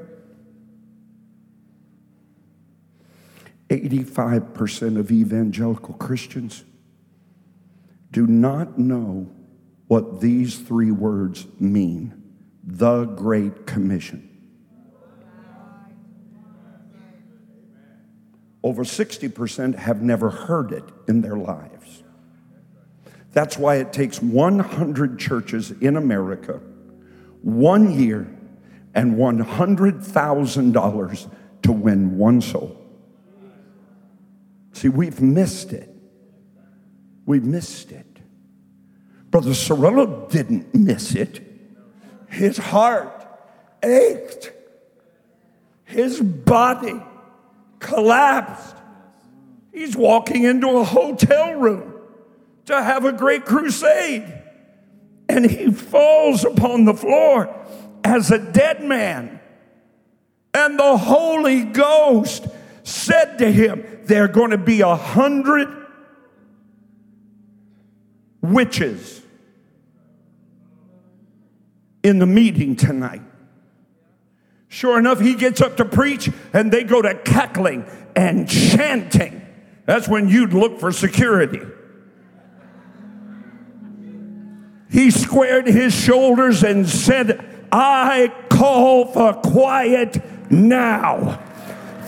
85% 3.68 4.98
of 4.98 5.10
evangelical 5.10 5.94
Christians 5.94 6.64
do 8.12 8.26
not 8.26 8.78
know 8.78 9.28
what 9.88 10.20
these 10.20 10.58
three 10.58 10.90
words 10.90 11.46
mean 11.58 12.22
the 12.64 13.04
Great 13.04 13.66
Commission. 13.66 14.32
Over 18.62 18.82
60% 18.82 19.76
have 19.76 20.02
never 20.02 20.30
heard 20.30 20.72
it 20.72 20.84
in 21.06 21.20
their 21.20 21.36
lives. 21.36 22.02
That's 23.32 23.56
why 23.56 23.76
it 23.76 23.92
takes 23.92 24.20
100 24.20 25.18
churches 25.18 25.70
in 25.70 25.96
America, 25.96 26.60
one 27.42 27.92
year, 27.92 28.35
and 28.96 29.16
$100,000 29.16 31.30
to 31.62 31.72
win 31.72 32.18
one 32.18 32.40
soul. 32.40 32.76
See, 34.72 34.88
we've 34.88 35.20
missed 35.20 35.74
it. 35.74 35.94
We've 37.26 37.44
missed 37.44 37.92
it. 37.92 38.06
Brother 39.30 39.50
Cerullo 39.50 40.30
didn't 40.30 40.74
miss 40.74 41.14
it. 41.14 41.42
His 42.28 42.56
heart 42.56 43.26
ached. 43.82 44.52
His 45.84 46.20
body 46.20 47.00
collapsed. 47.78 48.76
He's 49.72 49.94
walking 49.94 50.44
into 50.44 50.68
a 50.68 50.84
hotel 50.84 51.54
room 51.54 51.92
to 52.64 52.82
have 52.82 53.04
a 53.04 53.12
great 53.12 53.44
crusade. 53.44 54.32
And 55.28 55.44
he 55.44 55.70
falls 55.70 56.44
upon 56.44 56.86
the 56.86 56.94
floor 56.94 57.54
as 58.06 58.30
a 58.30 58.38
dead 58.38 58.82
man. 58.82 59.40
And 60.54 60.78
the 60.78 60.96
Holy 60.96 61.64
Ghost 61.64 62.46
said 62.84 63.38
to 63.38 63.50
him, 63.50 63.84
There 64.04 64.24
are 64.24 64.28
going 64.28 64.52
to 64.52 64.58
be 64.58 64.80
a 64.80 64.94
hundred 64.94 65.68
witches 68.40 69.22
in 72.02 72.20
the 72.20 72.26
meeting 72.26 72.76
tonight. 72.76 73.22
Sure 74.68 74.98
enough, 74.98 75.20
he 75.20 75.34
gets 75.34 75.60
up 75.60 75.76
to 75.78 75.84
preach 75.84 76.30
and 76.52 76.70
they 76.70 76.84
go 76.84 77.02
to 77.02 77.14
cackling 77.14 77.84
and 78.14 78.48
chanting. 78.48 79.42
That's 79.84 80.08
when 80.08 80.28
you'd 80.28 80.52
look 80.52 80.78
for 80.78 80.92
security. 80.92 81.62
He 84.90 85.10
squared 85.10 85.66
his 85.66 85.94
shoulders 85.94 86.62
and 86.62 86.88
said, 86.88 87.55
I 87.72 88.32
call 88.48 89.06
for 89.06 89.34
quiet 89.34 90.22
now. 90.50 91.42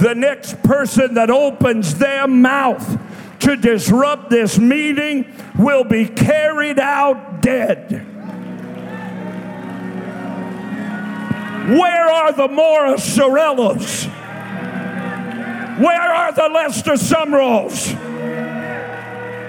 The 0.00 0.14
next 0.14 0.62
person 0.62 1.14
that 1.14 1.30
opens 1.30 1.96
their 1.96 2.26
mouth 2.28 3.00
to 3.40 3.56
disrupt 3.56 4.30
this 4.30 4.58
meeting 4.58 5.26
will 5.58 5.84
be 5.84 6.06
carried 6.06 6.78
out 6.78 7.42
dead. 7.42 8.06
Where 11.68 12.08
are 12.08 12.32
the 12.32 12.48
Morris 12.48 13.16
Cerullos? 13.16 14.06
Where 15.78 16.00
are 16.00 16.32
the 16.32 16.48
Lester 16.48 16.92
Sumralls? 16.92 17.94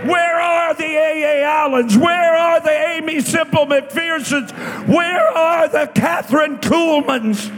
Where 0.05 0.41
are 0.41 0.73
the 0.73 0.83
A.A. 0.83 1.43
Allens? 1.43 1.97
Where 1.97 2.35
are 2.35 2.59
the 2.59 2.69
Aimee 3.09 3.21
Semple 3.21 3.65
McPherson's? 3.65 4.51
Where 4.87 5.27
are 5.27 5.67
the 5.67 5.91
Kathryn 5.93 6.61
Kuhlmans? 6.61 7.55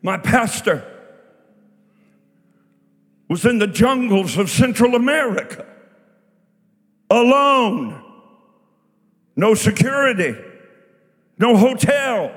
My 0.00 0.16
pastor 0.16 0.84
was 3.28 3.44
in 3.44 3.58
the 3.58 3.66
jungles 3.66 4.38
of 4.38 4.48
Central 4.48 4.94
America, 4.94 5.66
alone, 7.10 8.02
no 9.36 9.54
security, 9.54 10.34
no 11.38 11.56
hotel, 11.56 12.32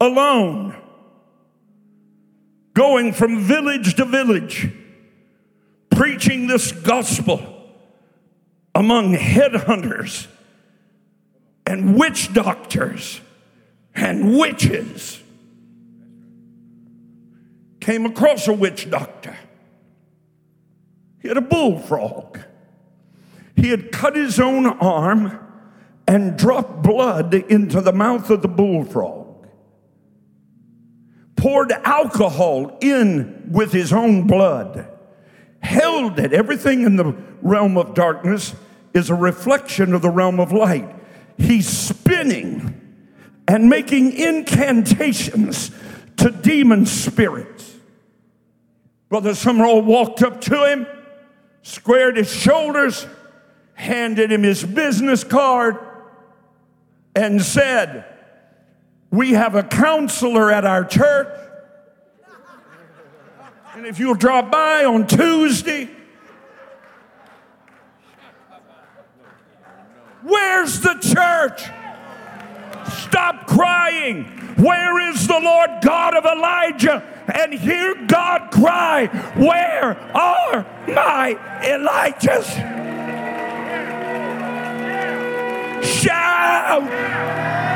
alone 0.00 0.83
Going 2.74 3.12
from 3.12 3.40
village 3.40 3.94
to 3.94 4.04
village, 4.04 4.70
preaching 5.90 6.48
this 6.48 6.72
gospel 6.72 7.40
among 8.74 9.14
headhunters 9.14 10.26
and 11.66 11.96
witch 11.96 12.32
doctors 12.32 13.20
and 13.94 14.36
witches. 14.36 15.22
Came 17.80 18.06
across 18.06 18.48
a 18.48 18.52
witch 18.52 18.90
doctor. 18.90 19.36
He 21.20 21.28
had 21.28 21.36
a 21.36 21.42
bullfrog. 21.42 22.40
He 23.56 23.68
had 23.68 23.92
cut 23.92 24.16
his 24.16 24.40
own 24.40 24.66
arm 24.66 25.38
and 26.06 26.36
dropped 26.36 26.82
blood 26.82 27.34
into 27.34 27.80
the 27.80 27.92
mouth 27.92 28.28
of 28.30 28.42
the 28.42 28.48
bullfrog. 28.48 29.23
Poured 31.44 31.72
alcohol 31.72 32.78
in 32.80 33.50
with 33.52 33.70
his 33.70 33.92
own 33.92 34.26
blood. 34.26 34.88
Held 35.60 36.18
it. 36.18 36.32
Everything 36.32 36.84
in 36.84 36.96
the 36.96 37.14
realm 37.42 37.76
of 37.76 37.92
darkness 37.92 38.54
is 38.94 39.10
a 39.10 39.14
reflection 39.14 39.92
of 39.92 40.00
the 40.00 40.08
realm 40.08 40.40
of 40.40 40.52
light. 40.52 40.88
He's 41.36 41.68
spinning 41.68 42.80
and 43.46 43.68
making 43.68 44.12
incantations 44.16 45.70
to 46.16 46.30
demon 46.30 46.86
spirits. 46.86 47.74
Brother 49.10 49.32
Sumrall 49.32 49.84
walked 49.84 50.22
up 50.22 50.40
to 50.40 50.64
him, 50.64 50.86
squared 51.60 52.16
his 52.16 52.32
shoulders, 52.32 53.06
handed 53.74 54.32
him 54.32 54.44
his 54.44 54.64
business 54.64 55.22
card, 55.22 55.76
and 57.14 57.42
said, 57.42 58.06
We 59.14 59.34
have 59.34 59.54
a 59.54 59.62
counselor 59.62 60.50
at 60.50 60.64
our 60.64 60.84
church. 60.84 61.28
And 63.76 63.86
if 63.86 64.00
you'll 64.00 64.16
drop 64.16 64.50
by 64.50 64.84
on 64.84 65.06
Tuesday, 65.06 65.88
where's 70.24 70.80
the 70.80 70.94
church? 70.94 71.62
Stop 73.04 73.46
crying. 73.46 74.24
Where 74.56 75.08
is 75.10 75.28
the 75.28 75.38
Lord 75.38 75.70
God 75.80 76.16
of 76.16 76.24
Elijah? 76.24 77.04
And 77.32 77.54
hear 77.54 77.94
God 78.06 78.50
cry, 78.50 79.06
Where 79.36 79.96
are 80.16 80.66
my 80.88 81.38
Elijahs? 81.62 82.50
Shout! 85.84 87.73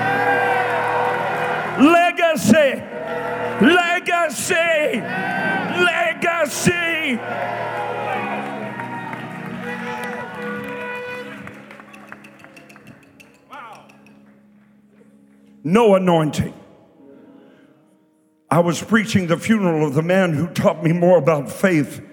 Legacy! 1.78 2.82
Legacy! 3.64 5.00
Legacy! 5.78 7.16
Wow. 13.48 13.84
No 15.62 15.94
anointing. 15.94 16.52
I 18.50 18.58
was 18.58 18.82
preaching 18.82 19.28
the 19.28 19.36
funeral 19.36 19.86
of 19.86 19.94
the 19.94 20.02
man 20.02 20.32
who 20.32 20.48
taught 20.48 20.82
me 20.82 20.92
more 20.92 21.18
about 21.18 21.48
faith 21.48 22.04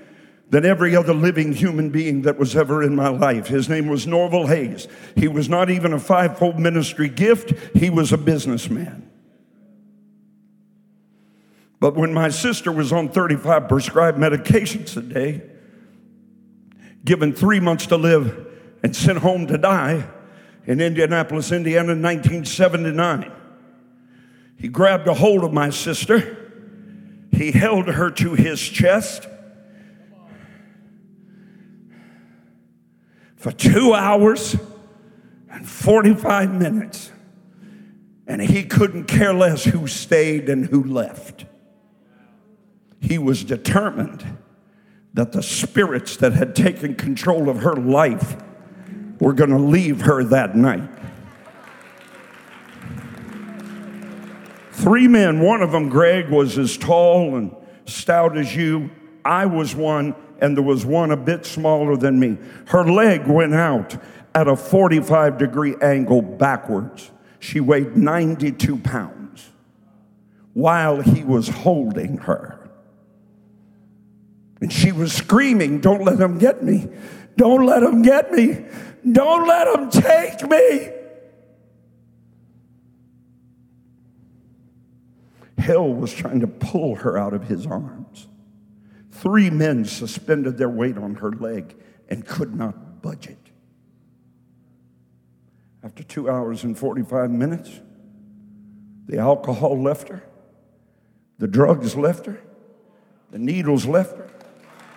than 0.51 0.63
every 0.63 0.95
other 0.95 1.13
living 1.13 1.53
human 1.53 1.89
being 1.89 2.21
that 2.21 2.37
was 2.37 2.55
ever 2.55 2.83
in 2.83 2.95
my 2.95 3.07
life. 3.07 3.47
His 3.47 3.67
name 3.67 3.87
was 3.87 4.05
Norval 4.05 4.45
Hayes. 4.45 4.87
He 5.15 5.27
was 5.27 5.49
not 5.49 5.71
even 5.71 5.91
a 5.91 5.99
fivefold 5.99 6.59
ministry 6.59 7.09
gift, 7.09 7.53
he 7.75 7.89
was 7.89 8.13
a 8.13 8.17
businessman. 8.17 9.04
But 11.79 11.95
when 11.95 12.13
my 12.13 12.29
sister 12.29 12.71
was 12.71 12.93
on 12.93 13.09
35 13.09 13.67
prescribed 13.67 14.17
medications 14.17 14.95
a 14.97 15.01
day, 15.01 15.43
given 17.03 17.33
three 17.33 17.59
months 17.59 17.85
to 17.87 17.97
live 17.97 18.47
and 18.81 18.95
sent 18.95 19.19
home 19.19 19.47
to 19.47 19.57
die 19.57 20.07
in 20.65 20.81
Indianapolis, 20.81 21.51
Indiana 21.51 21.93
in 21.93 22.01
1979, 22.01 23.31
he 24.57 24.67
grabbed 24.67 25.07
a 25.07 25.13
hold 25.13 25.43
of 25.43 25.53
my 25.53 25.69
sister. 25.69 26.37
He 27.31 27.51
held 27.51 27.87
her 27.87 28.09
to 28.11 28.33
his 28.33 28.61
chest 28.61 29.27
for 33.35 33.51
two 33.51 33.93
hours 33.93 34.55
and 35.51 35.67
45 35.67 36.53
minutes. 36.53 37.11
And 38.25 38.41
he 38.41 38.63
couldn't 38.63 39.03
care 39.03 39.33
less 39.33 39.65
who 39.65 39.85
stayed 39.85 40.49
and 40.49 40.65
who 40.65 40.83
left. 40.83 41.45
He 42.99 43.17
was 43.17 43.43
determined 43.43 44.37
that 45.13 45.31
the 45.31 45.43
spirits 45.43 46.17
that 46.17 46.33
had 46.33 46.55
taken 46.55 46.95
control 46.95 47.49
of 47.49 47.61
her 47.61 47.75
life 47.75 48.35
were 49.19 49.33
going 49.33 49.51
to 49.51 49.57
leave 49.57 50.01
her 50.01 50.23
that 50.25 50.55
night. 50.55 50.89
Three 54.71 55.07
men, 55.07 55.39
one 55.39 55.61
of 55.61 55.71
them, 55.71 55.89
Greg, 55.89 56.29
was 56.29 56.57
as 56.57 56.77
tall 56.77 57.35
and 57.35 57.55
stout 57.85 58.37
as 58.37 58.55
you. 58.55 58.91
I 59.23 59.45
was 59.45 59.73
one 59.73 60.15
and 60.39 60.55
there 60.55 60.63
was 60.63 60.85
one 60.85 61.11
a 61.11 61.17
bit 61.17 61.45
smaller 61.45 61.95
than 61.95 62.19
me. 62.19 62.37
Her 62.67 62.83
leg 62.83 63.27
went 63.27 63.53
out 63.53 63.97
at 64.33 64.47
a 64.47 64.55
45 64.55 65.37
degree 65.37 65.75
angle 65.81 66.21
backwards. 66.21 67.11
She 67.39 67.59
weighed 67.59 67.95
92 67.95 68.77
pounds 68.77 69.49
while 70.53 71.01
he 71.01 71.23
was 71.23 71.47
holding 71.47 72.17
her. 72.17 72.64
And 74.65 74.73
she 74.73 74.91
was 74.91 75.13
screaming, 75.13 75.79
Don't 75.79 76.03
let 76.03 76.17
them 76.17 76.39
get 76.39 76.63
me. 76.63 76.87
Don't 77.37 77.67
let 77.67 77.81
them 77.81 78.01
get 78.01 78.31
me. 78.31 78.65
Don't 79.11 79.47
let 79.47 79.71
them 79.71 79.91
take 79.91 80.41
me. 80.49 80.89
Hell 85.59 85.93
was 85.93 86.11
trying 86.11 86.39
to 86.39 86.47
pull 86.47 86.95
her 86.95 87.15
out 87.15 87.35
of 87.35 87.43
his 87.43 87.67
arms. 87.67 88.27
Three 89.11 89.51
men 89.51 89.85
suspended 89.85 90.57
their 90.57 90.67
weight 90.67 90.97
on 90.97 91.13
her 91.13 91.31
leg 91.31 91.75
and 92.09 92.25
could 92.25 92.55
not 92.55 93.03
budge 93.03 93.27
it. 93.27 93.51
After 95.83 96.01
two 96.01 96.27
hours 96.27 96.63
and 96.63 96.75
45 96.75 97.29
minutes, 97.29 97.81
the 99.05 99.19
alcohol 99.19 99.79
left 99.79 100.09
her, 100.09 100.23
the 101.37 101.47
drugs 101.47 101.95
left 101.95 102.25
her, 102.25 102.41
the 103.29 103.37
needles 103.37 103.85
left 103.85 104.17
her. 104.17 104.31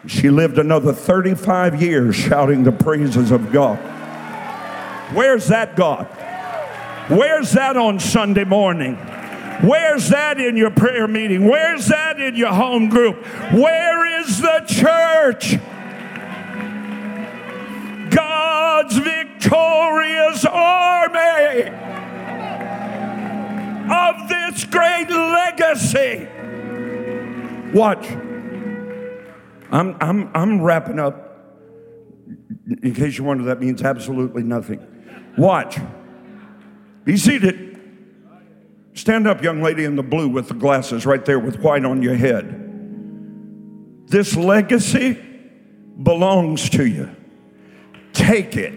She 0.07 0.31
lived 0.31 0.59
another 0.59 0.93
35 0.93 1.83
years 1.83 2.15
shouting 2.15 2.63
the 2.63 2.73
praises 2.73 3.31
of 3.31 3.53
God. 3.53 3.79
Where's 5.13 5.49
that 5.49 5.75
God? 5.75 6.07
Where's 7.09 7.53
that 7.53 7.77
on 7.77 7.99
Sunday 7.99 8.45
morning? 8.45 8.97
Where's 9.63 10.11
that 10.11 10.39
in 10.39 10.57
your 10.57 10.71
prayer 10.71 11.09
meeting? 11.09 11.49
Where's 11.49 11.87
that 11.89 12.21
in 12.21 12.37
your 12.37 12.53
home 12.53 12.89
group? 12.89 13.17
Where 13.53 14.21
is 14.21 14.41
the 14.41 14.65
church? 14.69 15.59
God's 18.15 18.99
victorious 18.99 20.45
army 20.45 21.71
of 23.91 24.29
this 24.29 24.65
great 24.65 25.11
legacy. 25.11 26.29
Watch. 27.73 28.28
I'm, 29.70 29.96
I'm, 30.00 30.31
I'm 30.35 30.62
wrapping 30.62 30.98
up. 30.98 31.24
In 32.83 32.94
case 32.94 33.18
you 33.18 33.24
wonder, 33.24 33.44
that 33.44 33.61
means 33.61 33.83
absolutely 33.83 34.42
nothing. 34.42 34.87
Watch. 35.37 35.78
Be 37.04 37.16
seated. 37.16 37.68
Stand 38.94 39.26
up, 39.26 39.42
young 39.42 39.62
lady 39.62 39.85
in 39.85 39.96
the 39.96 40.02
blue 40.02 40.28
with 40.28 40.48
the 40.48 40.54
glasses 40.54 41.07
right 41.07 41.24
there 41.24 41.38
with 41.38 41.61
white 41.61 41.85
on 41.85 42.02
your 42.02 42.16
head. 42.16 42.64
This 44.09 44.35
legacy 44.37 45.18
belongs 46.02 46.68
to 46.70 46.87
you. 46.87 47.14
Take 48.12 48.57
it, 48.57 48.74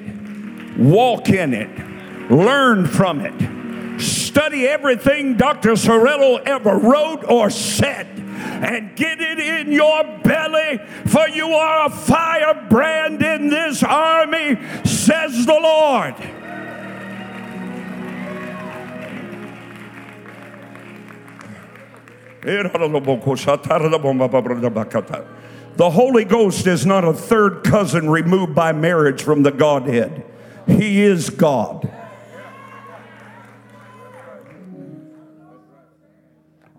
walk 0.77 1.29
in 1.29 1.53
it, 1.53 2.29
learn 2.29 2.85
from 2.85 3.21
it, 3.21 3.99
study 4.01 4.67
everything 4.67 5.37
Dr. 5.37 5.71
Cerullo 5.71 6.41
ever 6.45 6.77
wrote 6.77 7.23
or 7.27 7.49
said, 7.49 8.07
and 8.35 8.95
get 8.95 9.19
it 9.21 9.39
in 9.39 9.71
your 9.71 10.03
belly, 10.19 10.79
for 11.07 11.27
you 11.29 11.47
are 11.47 11.87
a 11.87 11.89
firebrand 11.89 13.21
in 13.21 13.49
this 13.49 13.83
army, 13.83 14.57
says 14.85 15.45
the 15.45 15.59
Lord. 15.61 16.15
The 25.77 25.89
Holy 25.89 26.25
Ghost 26.25 26.67
is 26.67 26.85
not 26.85 27.05
a 27.05 27.13
third 27.13 27.63
cousin 27.63 28.09
removed 28.09 28.55
by 28.55 28.71
marriage 28.71 29.21
from 29.21 29.43
the 29.43 29.51
Godhead. 29.51 30.25
He 30.67 31.01
is 31.01 31.29
God. 31.29 31.89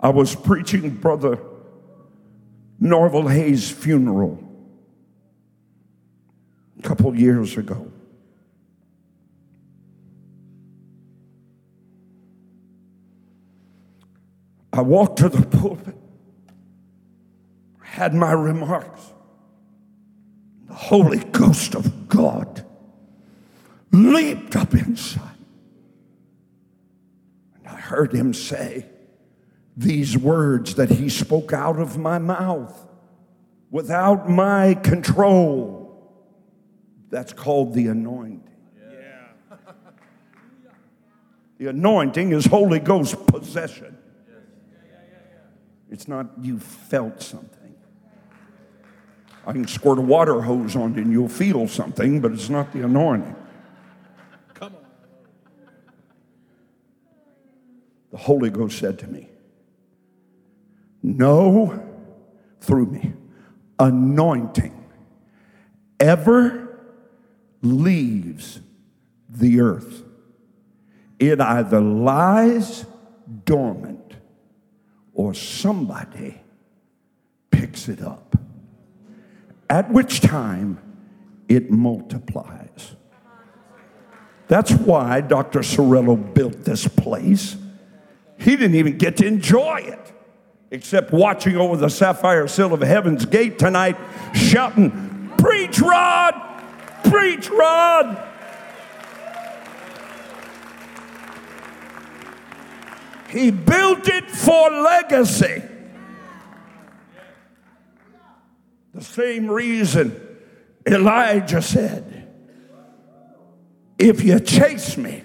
I 0.03 0.09
was 0.09 0.35
preaching 0.35 0.91
Brother 0.91 1.39
Norval 2.81 3.29
Hayes' 3.29 3.71
funeral 3.71 4.43
a 6.79 6.83
couple 6.83 7.15
years 7.15 7.57
ago. 7.57 7.91
I 14.73 14.81
walked 14.81 15.19
to 15.19 15.29
the 15.29 15.47
pulpit, 15.47 15.95
had 17.81 18.15
my 18.15 18.33
remarks. 18.33 19.13
The 20.67 20.75
Holy 20.75 21.19
Ghost 21.19 21.77
of 21.77 22.09
God 22.09 22.65
leaped 23.93 24.57
up 24.57 24.75
inside. 24.75 25.37
And 27.59 27.69
I 27.69 27.79
heard 27.79 28.13
him 28.13 28.33
say 28.33 28.87
these 29.77 30.17
words 30.17 30.75
that 30.75 30.91
he 30.91 31.09
spoke 31.09 31.53
out 31.53 31.79
of 31.79 31.99
my 31.99 32.19
mouth 32.19 32.87
without 33.71 34.29
my 34.29 34.75
control. 34.75 35.81
That's 37.11 37.33
called 37.33 37.75
the 37.75 37.89
anointing. 37.89 38.49
The 41.59 41.69
anointing 41.69 42.33
is 42.33 42.47
Holy 42.47 42.81
Ghost 42.81 43.27
possession. 43.27 43.97
It's 45.91 46.09
not 46.09 46.27
you 46.41 46.59
felt 46.59 47.23
something. 47.23 47.75
I 49.47 49.53
can 49.53 49.67
squirt 49.69 49.99
a 49.99 50.03
water 50.03 50.41
hose 50.41 50.75
on 50.75 50.95
you 50.95 51.03
and 51.03 51.13
you'll 51.13 51.29
feel 51.29 51.69
something, 51.69 52.21
but 52.21 52.33
it's 52.33 52.49
not 52.49 52.73
the 52.73 52.85
anointing. 52.85 53.37
Come 54.55 54.75
on. 54.75 54.85
The 58.11 58.17
Holy 58.17 58.51
Ghost 58.51 58.79
said 58.79 58.99
to 59.01 59.07
me, 59.07 59.29
No, 61.03 61.83
through 62.61 62.87
me, 62.87 63.13
anointing 63.79 64.79
ever 65.99 66.79
leaves 67.63 68.61
the 69.29 69.61
earth. 69.61 70.03
It 71.19 71.41
either 71.41 71.81
lies 71.81 72.85
dormant 73.45 74.15
or 75.15 75.35
somebody 75.35 76.41
picks 77.51 77.89
it 77.89 78.03
up. 78.03 78.37
At 79.71 79.91
which 79.91 80.21
time 80.21 80.79
it 81.49 81.71
multiplies. 81.71 82.97
That's 84.49 84.73
why 84.73 85.21
Dr. 85.21 85.61
Cerullo 85.61 86.17
built 86.35 86.65
this 86.65 86.87
place. 86.87 87.57
He 88.39 88.57
didn't 88.57 88.75
even 88.75 88.99
get 88.99 89.17
to 89.19 89.27
enjoy 89.27 89.77
it, 89.87 90.13
except 90.73 91.13
watching 91.13 91.55
over 91.55 91.77
the 91.77 91.91
sapphire 91.91 92.49
sill 92.49 92.73
of 92.73 92.81
heaven's 92.81 93.27
gate 93.27 93.59
tonight, 93.59 93.97
shouting, 94.33 95.31
Preach, 95.37 95.79
Rod! 95.79 96.35
Preach, 97.05 97.51
Rod! 97.51 98.29
He 103.29 103.51
built 103.51 104.09
it 104.09 104.31
for 104.31 104.71
legacy. 104.71 105.63
The 108.95 109.03
same 109.03 109.51
reason 109.51 110.39
Elijah 110.87 111.61
said, 111.61 112.31
If 113.99 114.25
you 114.25 114.41
chase 114.41 114.97
me, 114.97 115.23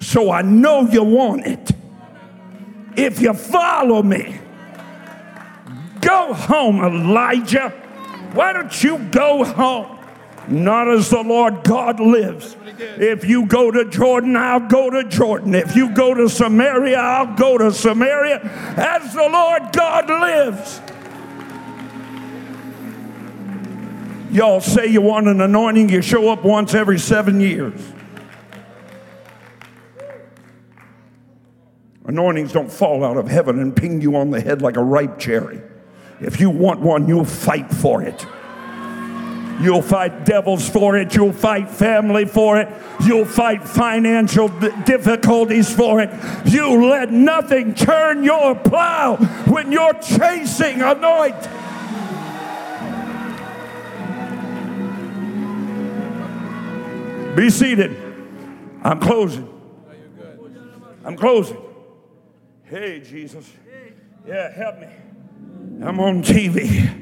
so 0.00 0.30
I 0.30 0.42
know 0.42 0.82
you 0.82 1.02
want 1.02 1.44
it. 1.46 1.72
If 2.96 3.20
you 3.20 3.32
follow 3.34 4.02
me, 4.02 4.38
go 6.00 6.32
home, 6.32 6.82
Elijah. 6.82 7.70
Why 8.32 8.52
don't 8.52 8.82
you 8.82 8.98
go 9.10 9.44
home? 9.44 9.98
Not 10.48 10.88
as 10.88 11.10
the 11.10 11.22
Lord 11.22 11.62
God 11.64 12.00
lives. 12.00 12.56
If 12.78 13.24
you 13.24 13.46
go 13.46 13.70
to 13.70 13.84
Jordan, 13.88 14.34
I'll 14.36 14.66
go 14.66 14.90
to 14.90 15.04
Jordan. 15.04 15.54
If 15.54 15.76
you 15.76 15.90
go 15.94 16.14
to 16.14 16.28
Samaria, 16.28 16.98
I'll 16.98 17.36
go 17.36 17.58
to 17.58 17.70
Samaria. 17.72 18.40
As 18.76 19.12
the 19.14 19.28
Lord 19.28 19.72
God 19.72 20.08
lives. 20.08 20.80
Y'all 24.32 24.60
say 24.60 24.86
you 24.86 25.02
want 25.02 25.28
an 25.28 25.40
anointing, 25.42 25.90
you 25.90 26.00
show 26.00 26.30
up 26.30 26.42
once 26.42 26.74
every 26.74 26.98
seven 26.98 27.38
years. 27.38 27.80
Anointings 32.04 32.52
don't 32.52 32.70
fall 32.70 33.04
out 33.04 33.16
of 33.16 33.28
heaven 33.28 33.60
and 33.60 33.74
ping 33.74 34.00
you 34.00 34.16
on 34.16 34.30
the 34.30 34.40
head 34.40 34.60
like 34.60 34.76
a 34.76 34.82
ripe 34.82 35.18
cherry. 35.18 35.60
If 36.20 36.40
you 36.40 36.50
want 36.50 36.80
one, 36.80 37.06
you'll 37.06 37.24
fight 37.24 37.70
for 37.70 38.02
it. 38.02 38.26
You'll 39.60 39.82
fight 39.82 40.24
devils 40.24 40.68
for 40.68 40.96
it. 40.96 41.14
You'll 41.14 41.32
fight 41.32 41.70
family 41.70 42.24
for 42.24 42.58
it. 42.58 42.68
You'll 43.04 43.24
fight 43.24 43.62
financial 43.62 44.48
difficulties 44.48 45.72
for 45.72 46.00
it. 46.00 46.10
You 46.46 46.86
let 46.86 47.12
nothing 47.12 47.74
turn 47.74 48.24
your 48.24 48.56
plow 48.56 49.16
when 49.46 49.70
you're 49.70 49.94
chasing 49.94 50.80
anoint. 50.82 51.36
Be 57.36 57.48
seated. 57.48 57.96
I'm 58.82 58.98
closing. 58.98 59.48
I'm 61.04 61.16
closing. 61.16 61.61
Hey, 62.72 63.00
Jesus. 63.00 63.52
Yeah, 64.26 64.50
help 64.50 64.78
me. 64.78 64.86
I'm 65.84 66.00
on 66.00 66.22
TV. 66.22 67.00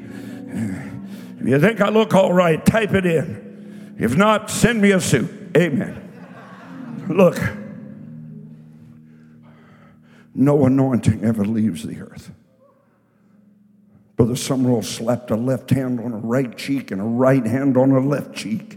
If 1.41 1.47
you 1.47 1.61
think 1.61 1.81
I 1.81 1.91
look 1.91 2.13
all 2.13 2.33
right, 2.33 2.67
type 2.67 2.93
it 2.93 3.07
in. 3.07 3.95
If 3.97 4.17
not, 4.17 4.51
send 4.51 4.83
me 4.83 4.91
a 4.91 5.01
suit. 5.01 5.31
Amen. 5.57 7.07
Look, 7.09 7.39
no 10.35 10.67
anointing 10.67 11.23
ever 11.23 11.45
leaves 11.45 11.85
the 11.85 12.01
earth. 12.01 12.33
Brother 14.17 14.35
Sumrall 14.35 14.85
slapped 14.85 15.31
a 15.31 15.37
left 15.37 15.71
hand 15.71 16.01
on 16.01 16.13
a 16.13 16.19
right 16.19 16.59
cheek 16.59 16.91
and 16.91 17.01
a 17.01 17.05
right 17.05 17.47
hand 17.47 17.77
on 17.77 17.93
a 17.93 18.01
left 18.01 18.35
cheek. 18.35 18.77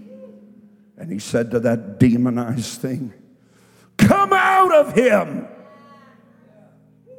And 0.97 1.11
he 1.11 1.17
said 1.17 1.49
to 1.51 1.59
that 1.61 1.99
demonized 1.99 2.79
thing, 2.81 3.13
Come 3.97 4.31
out 4.31 4.71
of 4.75 4.93
him. 4.93 5.47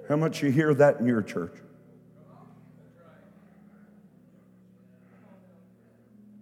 How 0.09 0.17
much 0.17 0.43
you 0.43 0.51
hear 0.51 0.75
that 0.75 1.01
in 1.01 1.07
your 1.07 1.23
church? 1.23 1.55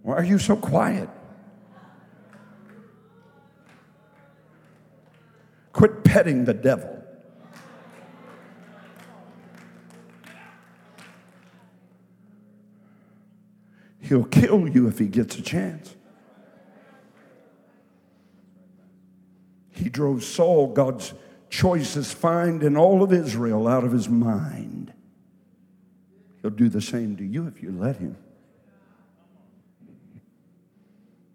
Why 0.03 0.15
are 0.17 0.25
you 0.25 0.39
so 0.39 0.57
quiet? 0.57 1.09
Quit 5.73 6.03
petting 6.05 6.45
the 6.45 6.55
devil. 6.55 7.03
He'll 14.01 14.25
kill 14.25 14.69
you 14.69 14.89
if 14.89 14.99
he 14.99 15.07
gets 15.07 15.39
a 15.39 15.43
chance. 15.43 15.95
He 19.71 19.89
drove 19.89 20.23
Saul, 20.23 20.73
God's 20.73 21.15
choicest 21.53 22.15
find 22.15 22.63
in 22.63 22.77
all 22.77 23.03
of 23.03 23.13
Israel, 23.13 23.69
out 23.69 23.85
of 23.85 23.93
his 23.93 24.09
mind. 24.09 24.93
He'll 26.41 26.51
do 26.51 26.69
the 26.69 26.81
same 26.81 27.17
to 27.19 27.25
you 27.25 27.47
if 27.47 27.63
you 27.63 27.71
let 27.71 27.97
him. 27.97 28.17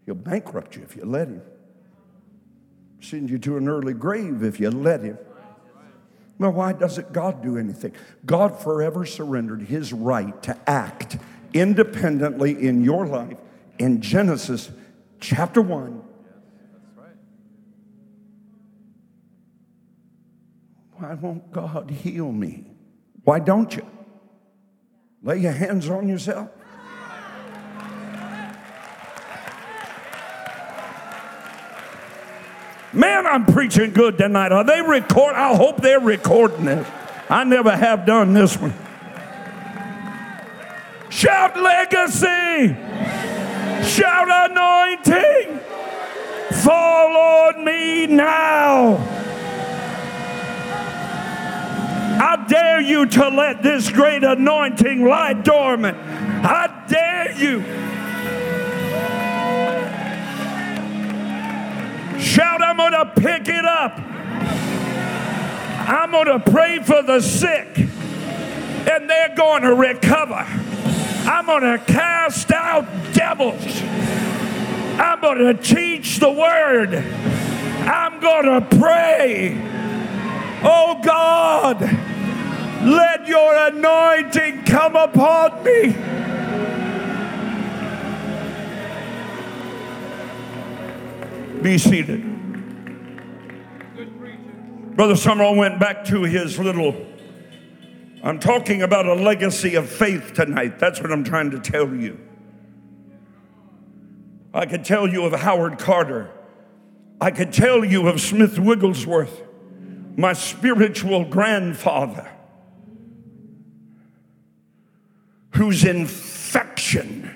He'll 0.06 0.15
bankrupt 0.15 0.75
you 0.75 0.82
if 0.82 0.95
you 0.95 1.06
let 1.06 1.27
him. 1.27 1.41
Send 2.99 3.30
you 3.30 3.38
to 3.38 3.58
an 3.58 3.69
early 3.69 3.93
grave 3.93 4.43
if 4.43 4.60
you 4.60 4.71
let 4.71 5.03
him. 5.03 5.19
Well, 6.39 6.51
why 6.51 6.73
doesn't 6.73 7.13
God 7.13 7.43
do 7.43 7.58
anything? 7.58 7.93
God 8.25 8.60
forever 8.60 9.06
surrendered 9.06 9.62
his 9.62 9.93
right 9.93 10.41
to 10.43 10.58
act 10.67 11.17
independently 11.53 12.67
in 12.67 12.84
your 12.84 13.06
life 13.06 13.38
in 13.77 14.01
Genesis 14.01 14.71
chapter 15.19 15.62
1. 15.62 16.01
Why 21.07 21.13
won't 21.13 21.53
God 21.53 21.89
heal 21.89 22.33
me? 22.33 22.65
Why 23.23 23.39
don't 23.39 23.73
you? 23.73 23.87
Lay 25.23 25.37
your 25.37 25.53
hands 25.53 25.89
on 25.89 26.09
yourself. 26.09 26.49
Man, 32.91 33.25
I'm 33.25 33.45
preaching 33.45 33.93
good 33.93 34.17
tonight. 34.17 34.51
Are 34.51 34.65
they 34.65 34.81
record? 34.81 35.35
I 35.35 35.55
hope 35.55 35.81
they're 35.81 36.01
recording 36.01 36.65
this. 36.65 36.85
I 37.29 37.45
never 37.45 37.73
have 37.73 38.05
done 38.05 38.33
this 38.33 38.57
one. 38.57 38.73
Shout 41.07 41.55
legacy. 41.55 42.75
Shout 43.89 44.51
anointing. 44.51 45.59
Fall 46.65 47.15
on 47.15 47.63
me 47.63 48.07
now. 48.07 49.16
I 52.19 52.45
dare 52.47 52.82
you 52.82 53.06
to 53.06 53.30
let 53.30 53.62
this 53.62 53.91
great 53.91 54.23
anointing 54.23 55.06
lie 55.06 55.34
dormant. 55.34 55.97
I 55.97 56.86
dare 56.88 57.32
you. 57.38 57.62
Shout, 62.19 62.62
I'm 62.63 62.77
going 62.77 62.93
to 62.93 63.06
pick 63.21 63.47
it 63.47 63.65
up. 63.65 63.99
I'm 65.89 66.12
going 66.12 66.25
to 66.25 66.51
pray 66.51 66.80
for 66.80 67.03
the 67.03 67.21
sick, 67.21 67.77
and 67.77 69.10
they're 69.10 69.36
going 69.36 69.62
to 69.62 69.75
recover. 69.75 70.45
I'm 71.30 71.45
going 71.45 71.63
to 71.63 71.77
cast 71.86 72.51
out 72.51 72.86
devils. 73.13 73.82
I'm 74.99 75.21
going 75.21 75.38
to 75.38 75.53
teach 75.53 76.19
the 76.19 76.32
word. 76.32 76.95
I'm 76.95 78.19
going 78.19 78.45
to 78.45 78.77
pray. 78.80 79.62
Oh 80.63 80.99
God, 81.03 81.77
let 82.83 83.27
your 83.27 83.55
anointing 83.67 84.63
come 84.65 84.95
upon 84.95 85.63
me. 85.63 85.95
Be 91.61 91.77
seated. 91.77 92.23
Brother 94.95 95.13
Sumrall 95.13 95.55
went 95.55 95.79
back 95.79 96.05
to 96.05 96.23
his 96.23 96.57
little. 96.57 96.95
I'm 98.23 98.39
talking 98.39 98.81
about 98.81 99.05
a 99.05 99.13
legacy 99.13 99.75
of 99.75 99.89
faith 99.89 100.33
tonight. 100.33 100.79
That's 100.79 100.99
what 100.99 101.11
I'm 101.11 101.23
trying 101.23 101.51
to 101.51 101.59
tell 101.59 101.93
you. 101.93 102.19
I 104.53 104.65
could 104.65 104.83
tell 104.83 105.07
you 105.07 105.23
of 105.25 105.33
Howard 105.33 105.77
Carter. 105.77 106.31
I 107.21 107.31
could 107.31 107.53
tell 107.53 107.83
you 107.83 108.07
of 108.07 108.21
Smith 108.21 108.57
Wigglesworth, 108.57 109.41
my 110.15 110.33
spiritual 110.33 111.25
grandfather, 111.25 112.31
whose 115.51 115.83
infection 115.83 117.36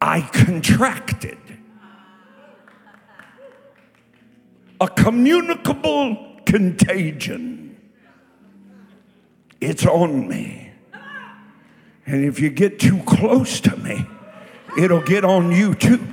I 0.00 0.20
contracted. 0.20 1.38
A 4.80 4.88
communicable 4.88 6.40
contagion. 6.44 7.76
It's 9.60 9.86
on 9.86 10.28
me. 10.28 10.72
And 12.06 12.24
if 12.24 12.38
you 12.38 12.50
get 12.50 12.78
too 12.78 13.02
close 13.04 13.60
to 13.60 13.76
me, 13.76 14.06
it'll 14.78 15.00
get 15.00 15.24
on 15.24 15.52
you 15.52 15.74
too. 15.74 16.06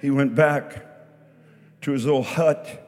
He 0.00 0.10
went 0.10 0.34
back 0.34 0.85
to 1.86 1.92
his 1.92 2.04
little 2.04 2.24
hut. 2.24 2.82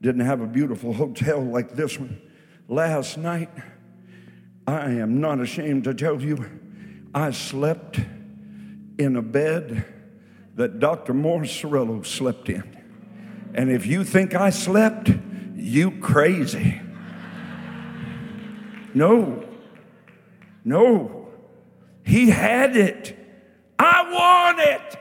Didn't 0.00 0.20
have 0.20 0.40
a 0.40 0.46
beautiful 0.46 0.92
hotel 0.92 1.40
like 1.40 1.74
this 1.74 1.98
one. 1.98 2.22
Last 2.68 3.18
night, 3.18 3.50
I 4.64 4.92
am 4.92 5.20
not 5.20 5.40
ashamed 5.40 5.82
to 5.84 5.92
tell 5.92 6.22
you, 6.22 6.46
I 7.12 7.32
slept 7.32 7.98
in 8.96 9.16
a 9.16 9.22
bed 9.22 9.92
that 10.54 10.78
Dr. 10.78 11.14
Morris 11.14 11.50
Cerullo 11.50 12.06
slept 12.06 12.48
in. 12.48 12.62
And 13.54 13.72
if 13.72 13.86
you 13.86 14.04
think 14.04 14.36
I 14.36 14.50
slept, 14.50 15.10
you 15.56 15.90
crazy. 15.90 16.80
No, 18.94 19.44
no. 20.64 21.26
He 22.04 22.30
had 22.30 22.76
it. 22.76 23.18
I 23.80 24.12
want 24.12 24.60
it. 24.60 24.95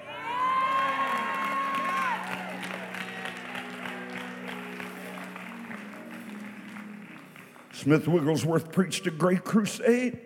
Smith 7.85 8.07
Wigglesworth 8.07 8.71
preached 8.71 9.05
a 9.05 9.11
great 9.11 9.43
crusade. 9.43 10.17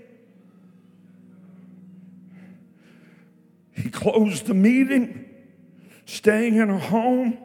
He 3.74 3.89
closed 3.89 4.45
the 4.45 4.54
meeting, 4.54 5.26
staying 6.06 6.56
in 6.56 6.69
a 6.69 6.80
home, 6.80 7.38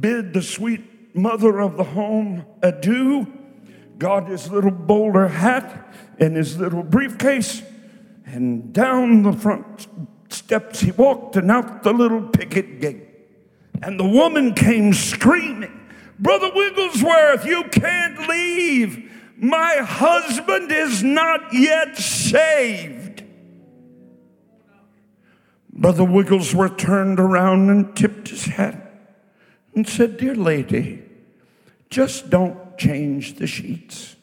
bid 0.00 0.34
the 0.34 0.42
sweet 0.42 1.14
mother 1.14 1.60
of 1.60 1.76
the 1.76 1.84
home 1.84 2.46
adieu, 2.64 3.32
got 3.96 4.28
his 4.28 4.50
little 4.50 4.72
bowler 4.72 5.28
hat 5.28 5.94
and 6.18 6.34
his 6.34 6.58
little 6.58 6.82
briefcase, 6.82 7.62
and 8.26 8.72
down 8.72 9.22
the 9.22 9.32
front 9.32 9.86
steps 10.30 10.80
he 10.80 10.90
walked 10.90 11.36
and 11.36 11.48
out 11.48 11.84
the 11.84 11.92
little 11.92 12.22
picket 12.22 12.80
gate. 12.80 13.04
And 13.82 14.00
the 14.00 14.08
woman 14.08 14.54
came 14.54 14.92
screaming, 14.92 15.88
Brother 16.18 16.50
Wigglesworth, 16.52 17.44
you 17.44 17.62
can't 17.70 18.28
leave. 18.28 19.07
My 19.40 19.76
husband 19.76 20.72
is 20.72 21.04
not 21.04 21.52
yet 21.52 21.96
saved. 21.96 23.22
Brother 25.72 26.02
Wigglesworth 26.02 26.76
turned 26.76 27.20
around 27.20 27.70
and 27.70 27.96
tipped 27.96 28.28
his 28.30 28.46
hat 28.46 28.92
and 29.76 29.88
said, 29.88 30.16
Dear 30.16 30.34
lady, 30.34 31.04
just 31.88 32.30
don't 32.30 32.76
change 32.76 33.34
the 33.36 33.46
sheets. 33.46 34.16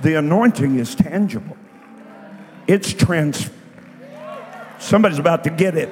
The 0.00 0.14
anointing 0.14 0.78
is 0.78 0.94
tangible. 0.94 1.56
It's 2.68 2.92
trans. 2.92 3.50
Somebody's 4.78 5.18
about 5.18 5.42
to 5.44 5.50
get 5.50 5.76
it. 5.76 5.88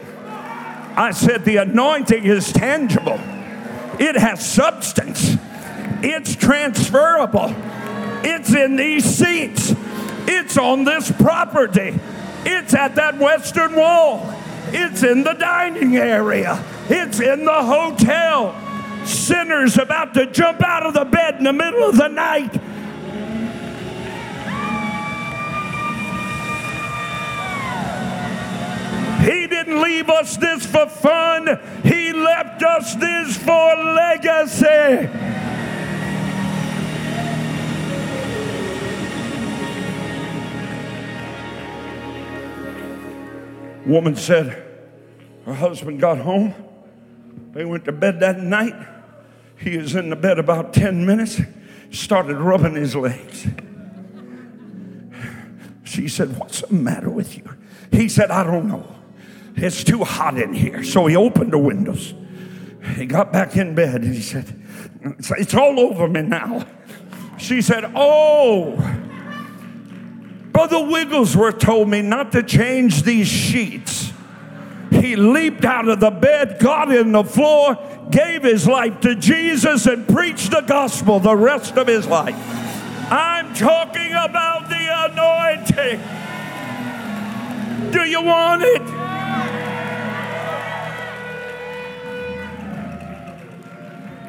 I 0.96 1.12
said, 1.12 1.44
the 1.44 1.56
anointing 1.56 2.24
is 2.24 2.52
tangible, 2.52 3.18
it 4.00 4.16
has 4.16 4.44
substance, 4.44 5.36
it's 6.02 6.34
transferable, 6.34 7.54
it's 8.24 8.54
in 8.54 8.76
these 8.76 9.04
seats, 9.04 9.74
it's 10.26 10.56
on 10.56 10.84
this 10.84 11.10
property, 11.12 11.98
it's 12.44 12.74
at 12.74 12.94
that 12.96 13.18
western 13.18 13.74
wall, 13.74 14.34
it's 14.68 15.02
in 15.02 15.24
the 15.24 15.34
dining 15.34 15.96
area, 15.96 16.62
it's 16.88 17.20
in 17.20 17.44
the 17.44 17.62
hotel. 17.62 18.58
Sinners 19.06 19.78
about 19.78 20.14
to 20.14 20.26
jump 20.26 20.62
out 20.62 20.86
of 20.86 20.94
the 20.94 21.04
bed 21.04 21.36
in 21.36 21.44
the 21.44 21.52
middle 21.52 21.82
of 21.82 21.96
the 21.96 22.06
night 22.06 22.61
didn't 29.72 29.82
leave 29.82 30.10
us 30.10 30.36
this 30.36 30.66
for 30.66 30.86
fun, 30.86 31.60
He 31.82 32.12
left 32.12 32.62
us 32.62 32.94
this 32.96 33.36
for 33.38 33.74
legacy. 33.76 35.08
Woman 43.86 44.14
said 44.14 44.64
her 45.44 45.54
husband 45.54 46.00
got 46.00 46.18
home. 46.18 46.54
They 47.52 47.64
went 47.64 47.84
to 47.86 47.92
bed 47.92 48.20
that 48.20 48.38
night. 48.38 48.74
He 49.58 49.76
was 49.76 49.94
in 49.94 50.10
the 50.10 50.16
bed 50.16 50.38
about 50.38 50.72
10 50.72 51.04
minutes, 51.04 51.40
started 51.90 52.36
rubbing 52.36 52.74
his 52.74 52.94
legs. 52.94 53.46
She 55.84 56.08
said, 56.08 56.38
What's 56.38 56.62
the 56.62 56.72
matter 56.72 57.10
with 57.10 57.36
you? 57.36 57.44
He 57.90 58.08
said, 58.08 58.30
I 58.30 58.44
don't 58.44 58.68
know. 58.68 59.01
It's 59.56 59.84
too 59.84 60.04
hot 60.04 60.38
in 60.38 60.52
here. 60.52 60.82
So 60.82 61.06
he 61.06 61.16
opened 61.16 61.52
the 61.52 61.58
windows. 61.58 62.14
He 62.96 63.06
got 63.06 63.32
back 63.32 63.56
in 63.56 63.74
bed 63.74 64.02
and 64.02 64.14
he 64.14 64.22
said, 64.22 64.60
It's 65.38 65.54
all 65.54 65.78
over 65.78 66.08
me 66.08 66.22
now. 66.22 66.66
She 67.38 67.62
said, 67.62 67.90
Oh, 67.94 68.76
Brother 70.52 70.84
Wigglesworth 70.84 71.58
told 71.58 71.88
me 71.88 72.02
not 72.02 72.32
to 72.32 72.42
change 72.42 73.02
these 73.02 73.28
sheets. 73.28 74.12
He 74.90 75.16
leaped 75.16 75.64
out 75.64 75.88
of 75.88 76.00
the 76.00 76.10
bed, 76.10 76.58
got 76.58 76.94
in 76.94 77.12
the 77.12 77.24
floor, 77.24 77.78
gave 78.10 78.42
his 78.42 78.68
life 78.68 79.00
to 79.00 79.14
Jesus, 79.14 79.86
and 79.86 80.06
preached 80.06 80.50
the 80.50 80.60
gospel 80.60 81.18
the 81.18 81.34
rest 81.34 81.78
of 81.78 81.86
his 81.86 82.06
life. 82.06 82.36
I'm 83.10 83.54
talking 83.54 84.12
about 84.12 84.68
the 84.68 84.76
anointing. 85.10 86.00
Do 87.90 88.04
you 88.04 88.22
want 88.22 88.62
it? 88.62 88.82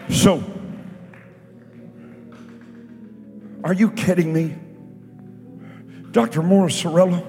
So, 0.09 0.43
are 3.63 3.73
you 3.73 3.91
kidding 3.91 4.33
me? 4.33 4.55
Dr. 6.11 6.43
Morris 6.43 6.81
Cerullo 6.81 7.25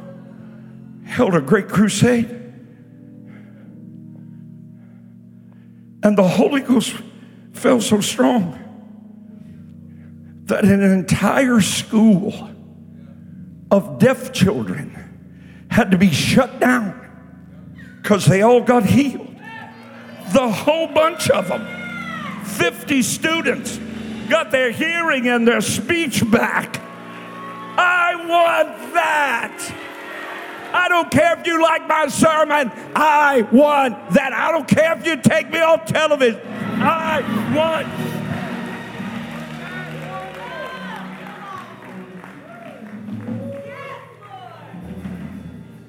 held 1.07 1.35
a 1.35 1.41
great 1.41 1.69
crusade. 1.69 2.29
And 6.03 6.19
the 6.19 6.29
Holy 6.29 6.61
Ghost 6.61 6.95
fell 7.53 7.81
so 7.81 8.01
strong 8.01 8.61
that 10.45 10.65
an 10.65 10.83
entire 10.83 11.61
school 11.63 12.51
of 13.71 13.99
deaf 13.99 14.33
children 14.33 15.67
had 15.71 15.91
to 15.93 15.99
be 15.99 16.11
shut 16.11 16.61
down 16.61 17.01
because 18.03 18.27
they 18.27 18.43
all 18.43 18.61
got 18.61 18.85
healed. 18.85 19.35
The 20.33 20.49
whole 20.49 20.89
bunch 20.89 21.31
of 21.31 21.49
them, 21.49 21.63
50 22.45 23.03
students, 23.03 23.79
got 24.29 24.51
their 24.51 24.71
hearing 24.71 25.29
and 25.29 25.47
their 25.47 25.61
speech 25.61 26.29
back. 26.31 26.81
I 27.77 28.15
want 28.17 28.95
that. 28.95 29.75
I 30.73 30.89
don't 30.89 31.11
care 31.11 31.39
if 31.39 31.47
you 31.47 31.63
like 31.63 31.87
my 31.87 32.09
sermon. 32.09 32.71
I 32.95 33.43
want 33.53 34.11
that. 34.11 34.33
I 34.33 34.51
don't 34.51 34.67
care 34.67 34.97
if 34.99 35.07
you 35.07 35.17
take 35.17 35.51
me 35.51 35.61
off 35.61 35.87
television. 35.87 36.41
I 36.45 37.21
want 37.55 37.87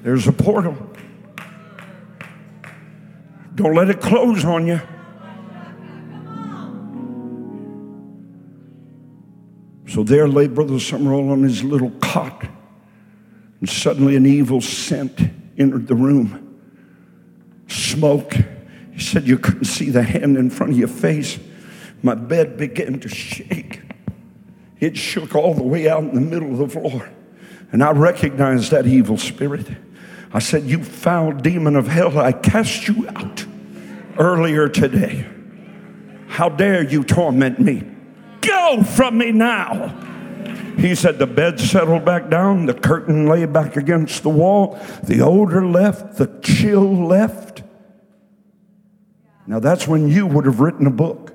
There's 0.06 0.28
a 0.28 0.32
portal. 0.32 0.78
Don't 3.56 3.74
let 3.74 3.90
it 3.90 4.02
close 4.02 4.46
on 4.46 4.68
you. 4.68 4.80
So 9.96 10.04
there 10.04 10.28
lay 10.28 10.48
Brother 10.48 10.74
Sumrall 10.74 11.32
on 11.32 11.44
his 11.44 11.64
little 11.64 11.92
cot, 12.02 12.46
and 13.62 13.70
suddenly 13.70 14.18
an 14.18 14.26
evil 14.26 14.60
scent 14.60 15.18
entered 15.58 15.88
the 15.88 15.96
room. 15.96 16.60
Smoke. 17.70 18.34
He 18.92 19.00
said, 19.00 19.26
You 19.26 19.38
couldn't 19.38 19.64
see 19.64 19.92
the 19.92 20.04
hand 20.04 20.36
in 20.36 20.50
front 20.50 20.74
of 20.74 20.78
your 20.78 20.90
face. 20.90 21.40
My 22.04 22.14
bed 22.14 22.58
began 22.58 23.00
to 23.00 23.08
shake. 23.08 23.84
It 24.82 24.98
shook 24.98 25.34
all 25.34 25.54
the 25.54 25.64
way 25.64 25.88
out 25.88 26.04
in 26.04 26.14
the 26.14 26.20
middle 26.20 26.52
of 26.52 26.58
the 26.58 26.68
floor. 26.68 27.10
And 27.72 27.82
I 27.82 27.92
recognized 27.92 28.72
that 28.72 28.86
evil 28.86 29.18
spirit. 29.18 29.66
I 30.34 30.40
said, 30.40 30.64
You 30.64 30.84
foul 30.84 31.32
demon 31.32 31.78
of 31.78 31.88
hell, 31.88 32.20
I 32.20 32.34
cast 32.34 32.90
you 32.90 33.08
out 33.16 33.46
earlier 34.20 34.68
today. 34.68 35.26
How 36.28 36.50
dare 36.50 36.84
you 36.84 37.06
torment 37.06 37.62
me? 37.62 37.95
Go 38.46 38.84
from 38.84 39.18
me 39.18 39.32
now. 39.32 39.90
He 40.78 40.94
said 40.94 41.20
the 41.20 41.28
bed 41.28 41.60
settled 41.60 42.06
back 42.06 42.30
down, 42.30 42.66
the 42.66 42.74
curtain 42.74 43.28
lay 43.28 43.46
back 43.46 43.76
against 43.76 44.24
the 44.24 44.30
wall, 44.30 44.80
the 45.04 45.22
odor 45.22 45.66
left, 45.66 46.18
the 46.18 46.28
chill 46.44 47.08
left. 47.08 47.64
Now 49.48 49.60
that's 49.60 49.88
when 49.88 50.10
you 50.10 50.28
would 50.28 50.46
have 50.46 50.60
written 50.60 50.86
a 50.86 50.92
book. 50.92 51.34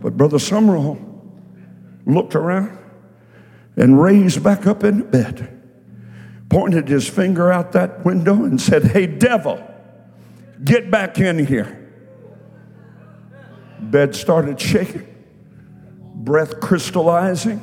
But 0.00 0.16
Brother 0.16 0.38
Sumrall 0.38 1.00
looked 2.04 2.34
around 2.34 2.76
and 3.76 4.00
raised 4.00 4.42
back 4.42 4.66
up 4.66 4.84
in 4.84 5.10
bed 5.10 5.56
pointed 6.48 6.88
his 6.88 7.08
finger 7.08 7.52
out 7.52 7.72
that 7.72 8.04
window 8.04 8.44
and 8.44 8.60
said, 8.60 8.84
Hey, 8.84 9.06
devil, 9.06 9.62
get 10.64 10.90
back 10.90 11.18
in 11.18 11.44
here. 11.46 11.85
Bed 13.78 14.14
started 14.14 14.60
shaking, 14.60 15.06
breath 16.14 16.60
crystallizing, 16.60 17.60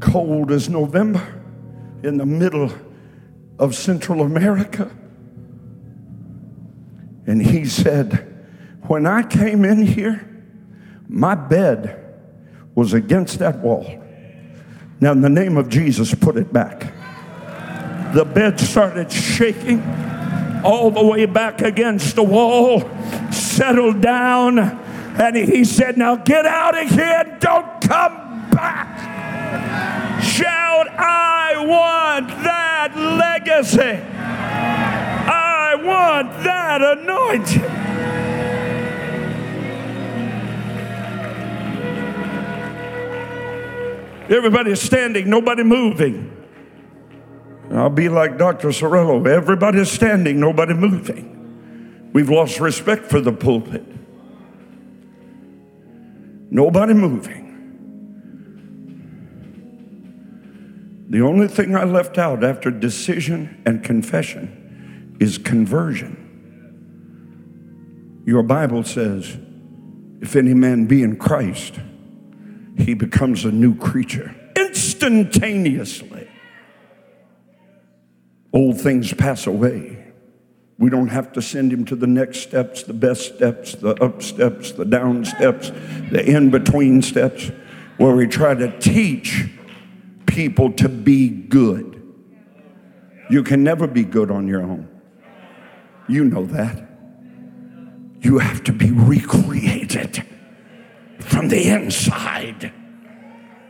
cold 0.00 0.50
as 0.50 0.68
November 0.68 1.42
in 2.02 2.16
the 2.16 2.26
middle 2.26 2.72
of 3.58 3.74
Central 3.74 4.22
America. 4.22 4.90
And 7.26 7.42
he 7.42 7.66
said, 7.66 8.46
When 8.86 9.06
I 9.06 9.22
came 9.22 9.64
in 9.64 9.82
here, 9.82 10.24
my 11.08 11.34
bed 11.34 12.04
was 12.74 12.92
against 12.92 13.38
that 13.40 13.58
wall. 13.58 14.02
Now, 15.00 15.12
in 15.12 15.20
the 15.20 15.28
name 15.28 15.56
of 15.56 15.68
Jesus, 15.68 16.14
put 16.14 16.36
it 16.36 16.52
back 16.52 16.92
the 18.12 18.24
bed 18.24 18.58
started 18.58 19.12
shaking 19.12 19.82
all 20.64 20.90
the 20.90 21.04
way 21.04 21.26
back 21.26 21.60
against 21.60 22.16
the 22.16 22.22
wall, 22.22 22.80
settled 23.30 24.00
down, 24.00 24.56
and 25.18 25.36
he 25.36 25.64
said, 25.64 25.98
Now 25.98 26.16
get 26.16 26.46
out 26.46 26.80
of 26.80 26.88
here, 26.90 27.24
and 27.26 27.40
don't 27.40 27.80
come 27.80 28.50
back. 28.50 30.22
Shout, 30.22 30.88
I 30.88 31.54
want 31.66 32.28
that 32.28 32.96
legacy. 32.96 34.00
I 35.30 35.74
want 35.74 36.44
that 36.44 36.80
anointing. 36.82 37.78
Everybody's 44.30 44.80
standing, 44.80 45.28
nobody 45.30 45.62
moving. 45.62 46.34
I'll 47.72 47.90
be 47.90 48.08
like 48.08 48.38
Dr. 48.38 48.68
Cerullo. 48.68 49.26
Everybody's 49.26 49.90
standing, 49.90 50.38
nobody 50.38 50.74
moving. 50.74 52.10
We've 52.12 52.30
lost 52.30 52.60
respect 52.60 53.06
for 53.06 53.20
the 53.20 53.32
pulpit. 53.32 53.84
Nobody 56.50 56.94
moving. 56.94 57.46
The 61.10 61.20
only 61.22 61.48
thing 61.48 61.74
I 61.74 61.84
left 61.84 62.18
out 62.18 62.44
after 62.44 62.70
decision 62.70 63.62
and 63.64 63.82
confession 63.82 65.16
is 65.20 65.38
conversion. 65.38 66.24
Your 68.26 68.42
Bible 68.42 68.84
says, 68.84 69.38
if 70.20 70.36
any 70.36 70.52
man 70.54 70.86
be 70.86 71.02
in 71.02 71.16
Christ, 71.16 71.80
he 72.76 72.94
becomes 72.94 73.44
a 73.44 73.50
new 73.50 73.74
creature 73.74 74.34
instantaneously 74.56 76.28
old 78.52 78.80
things 78.80 79.12
pass 79.14 79.46
away. 79.46 79.97
We 80.78 80.90
don't 80.90 81.08
have 81.08 81.32
to 81.32 81.42
send 81.42 81.72
him 81.72 81.84
to 81.86 81.96
the 81.96 82.06
next 82.06 82.38
steps, 82.38 82.84
the 82.84 82.92
best 82.92 83.34
steps, 83.34 83.74
the 83.74 83.94
up 84.02 84.22
steps, 84.22 84.70
the 84.70 84.84
down 84.84 85.24
steps, 85.24 85.70
the 86.10 86.24
in 86.24 86.50
between 86.50 87.02
steps, 87.02 87.50
where 87.96 88.14
we 88.14 88.28
try 88.28 88.54
to 88.54 88.78
teach 88.78 89.48
people 90.26 90.72
to 90.74 90.88
be 90.88 91.28
good. 91.28 92.00
You 93.28 93.42
can 93.42 93.64
never 93.64 93.88
be 93.88 94.04
good 94.04 94.30
on 94.30 94.46
your 94.46 94.62
own. 94.62 94.88
You 96.08 96.24
know 96.24 96.46
that. 96.46 96.88
You 98.20 98.38
have 98.38 98.62
to 98.64 98.72
be 98.72 98.92
recreated 98.92 100.24
from 101.18 101.48
the 101.48 101.68
inside. 101.68 102.72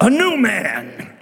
A 0.00 0.10
new 0.10 0.36
man, 0.36 1.16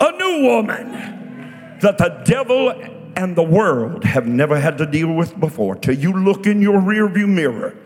a 0.00 0.10
new 0.12 0.42
woman 0.42 1.78
that 1.80 1.98
the 1.98 2.20
devil 2.24 2.99
and 3.20 3.36
the 3.36 3.42
world 3.42 4.02
have 4.04 4.26
never 4.26 4.58
had 4.58 4.78
to 4.78 4.86
deal 4.86 5.12
with 5.12 5.38
before 5.38 5.74
till 5.74 5.94
you 5.94 6.10
look 6.10 6.46
in 6.46 6.62
your 6.62 6.80
rearview 6.80 7.28
mirror 7.28 7.76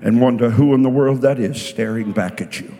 and 0.00 0.20
wonder 0.20 0.50
who 0.50 0.72
in 0.72 0.82
the 0.82 0.88
world 0.88 1.20
that 1.22 1.40
is 1.40 1.60
staring 1.60 2.12
back 2.12 2.40
at 2.40 2.60
you. 2.60 2.72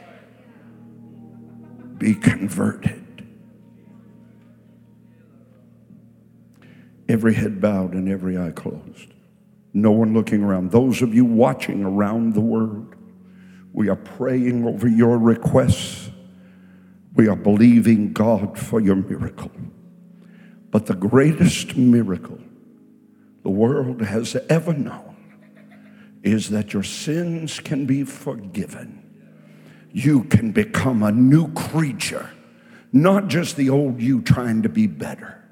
Be 1.99 2.15
converted. 2.15 3.27
Every 7.09 7.35
head 7.35 7.61
bowed 7.61 7.95
and 7.95 8.09
every 8.09 8.39
eye 8.39 8.53
closed. 8.53 9.13
No 9.73 9.91
one 9.91 10.15
looking 10.15 10.45
around. 10.45 10.71
Those 10.71 11.03
of 11.03 11.13
you 11.13 11.25
watching 11.25 11.83
around 11.83 12.35
the 12.35 12.41
world, 12.41 12.95
we 13.73 13.89
are 13.89 13.97
praying 13.97 14.65
over 14.69 14.87
your 14.87 15.19
requests. 15.19 16.11
We 17.17 17.27
are 17.27 17.37
believing 17.37 18.13
God 18.13 18.57
for 18.57 18.81
your 18.81 18.95
miracle. 18.95 19.51
But 20.75 20.87
the 20.87 20.95
greatest 20.97 21.77
miracle 21.77 22.41
the 23.45 23.49
world 23.49 24.01
has 24.01 24.35
ever 24.49 24.73
known 24.73 25.15
is 26.25 26.51
that 26.51 26.73
your 26.73 26.83
sins 26.83 27.61
can 27.61 27.87
be 27.87 28.03
forgiven. 28.03 29.01
You 29.93 30.25
can 30.25 30.51
become 30.51 31.05
a 31.05 31.13
new 31.13 31.53
creature, 31.53 32.29
not 32.93 33.29
just 33.29 33.55
the 33.55 33.71
old 33.71 34.01
you 34.01 34.21
trying 34.21 34.63
to 34.63 34.69
be 34.69 34.89
better. 34.89 35.45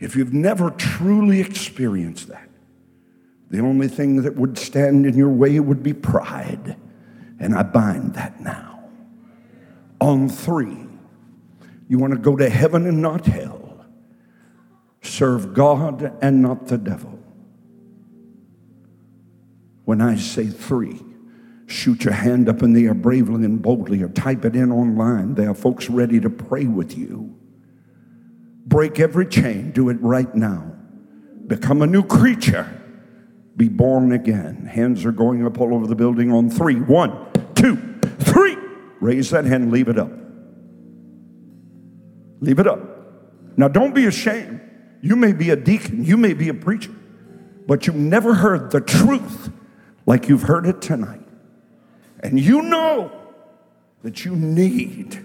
If 0.00 0.16
you've 0.16 0.32
never 0.32 0.70
truly 0.70 1.40
experienced 1.40 2.28
that, 2.28 2.48
the 3.50 3.60
only 3.60 3.88
thing 3.88 4.22
that 4.22 4.34
would 4.34 4.56
stand 4.56 5.04
in 5.04 5.14
your 5.14 5.28
way 5.28 5.60
would 5.60 5.82
be 5.82 5.92
pride. 5.92 6.78
And 7.38 7.54
I 7.54 7.64
bind 7.64 8.14
that 8.14 8.40
now. 8.40 8.88
On 10.00 10.30
three, 10.30 10.86
you 11.92 11.98
want 11.98 12.14
to 12.14 12.18
go 12.18 12.34
to 12.34 12.48
heaven 12.48 12.86
and 12.86 13.02
not 13.02 13.26
hell. 13.26 13.84
Serve 15.02 15.52
God 15.52 16.16
and 16.22 16.40
not 16.40 16.68
the 16.68 16.78
devil. 16.78 17.18
When 19.84 20.00
I 20.00 20.16
say 20.16 20.46
three, 20.46 21.02
shoot 21.66 22.04
your 22.04 22.14
hand 22.14 22.48
up 22.48 22.62
in 22.62 22.72
the 22.72 22.86
air 22.86 22.94
bravely 22.94 23.44
and 23.44 23.60
boldly 23.60 24.02
or 24.02 24.08
type 24.08 24.46
it 24.46 24.56
in 24.56 24.72
online. 24.72 25.34
There 25.34 25.50
are 25.50 25.54
folks 25.54 25.90
ready 25.90 26.18
to 26.20 26.30
pray 26.30 26.64
with 26.64 26.96
you. 26.96 27.38
Break 28.64 28.98
every 28.98 29.26
chain. 29.26 29.72
Do 29.72 29.90
it 29.90 30.00
right 30.00 30.34
now. 30.34 30.74
Become 31.46 31.82
a 31.82 31.86
new 31.86 32.04
creature. 32.04 32.70
Be 33.54 33.68
born 33.68 34.12
again. 34.12 34.64
Hands 34.64 35.04
are 35.04 35.12
going 35.12 35.44
up 35.44 35.60
all 35.60 35.74
over 35.74 35.86
the 35.86 35.94
building 35.94 36.32
on 36.32 36.48
three. 36.48 36.76
One, 36.76 37.26
two, 37.54 37.76
three. 38.18 38.56
Raise 38.98 39.28
that 39.28 39.44
hand, 39.44 39.70
leave 39.70 39.88
it 39.88 39.98
up. 39.98 40.21
Leave 42.42 42.58
it 42.58 42.66
up. 42.66 42.80
Now, 43.56 43.68
don't 43.68 43.94
be 43.94 44.04
ashamed. 44.04 44.60
You 45.00 45.16
may 45.16 45.32
be 45.32 45.50
a 45.50 45.56
deacon, 45.56 46.04
you 46.04 46.16
may 46.16 46.34
be 46.34 46.48
a 46.48 46.54
preacher, 46.54 46.94
but 47.66 47.86
you've 47.86 47.96
never 47.96 48.34
heard 48.34 48.70
the 48.70 48.80
truth 48.80 49.50
like 50.06 50.28
you've 50.28 50.42
heard 50.42 50.66
it 50.66 50.82
tonight. 50.82 51.26
And 52.20 52.38
you 52.38 52.62
know 52.62 53.10
that 54.02 54.24
you 54.24 54.36
need 54.36 55.24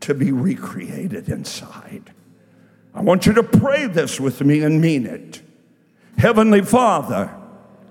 to 0.00 0.14
be 0.14 0.32
recreated 0.32 1.28
inside. 1.28 2.12
I 2.94 3.00
want 3.00 3.26
you 3.26 3.32
to 3.34 3.42
pray 3.42 3.86
this 3.86 4.20
with 4.20 4.40
me 4.42 4.62
and 4.62 4.80
mean 4.80 5.06
it. 5.06 5.42
Heavenly 6.18 6.62
Father, 6.62 7.34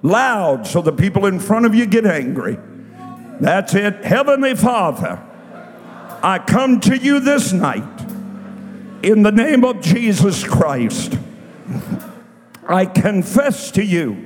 loud 0.01 0.65
so 0.65 0.81
the 0.81 0.93
people 0.93 1.25
in 1.25 1.39
front 1.39 1.65
of 1.65 1.75
you 1.75 1.85
get 1.85 2.05
angry. 2.05 2.57
That's 3.39 3.73
it. 3.73 4.05
Heavenly 4.05 4.55
Father, 4.55 5.21
I 6.23 6.39
come 6.39 6.79
to 6.81 6.97
you 6.97 7.19
this 7.19 7.51
night 7.51 7.92
in 9.03 9.21
the 9.21 9.31
name 9.31 9.65
of 9.65 9.81
Jesus 9.81 10.45
Christ. 10.45 11.17
I 12.65 12.85
confess 12.85 13.69
to 13.71 13.83
you, 13.83 14.25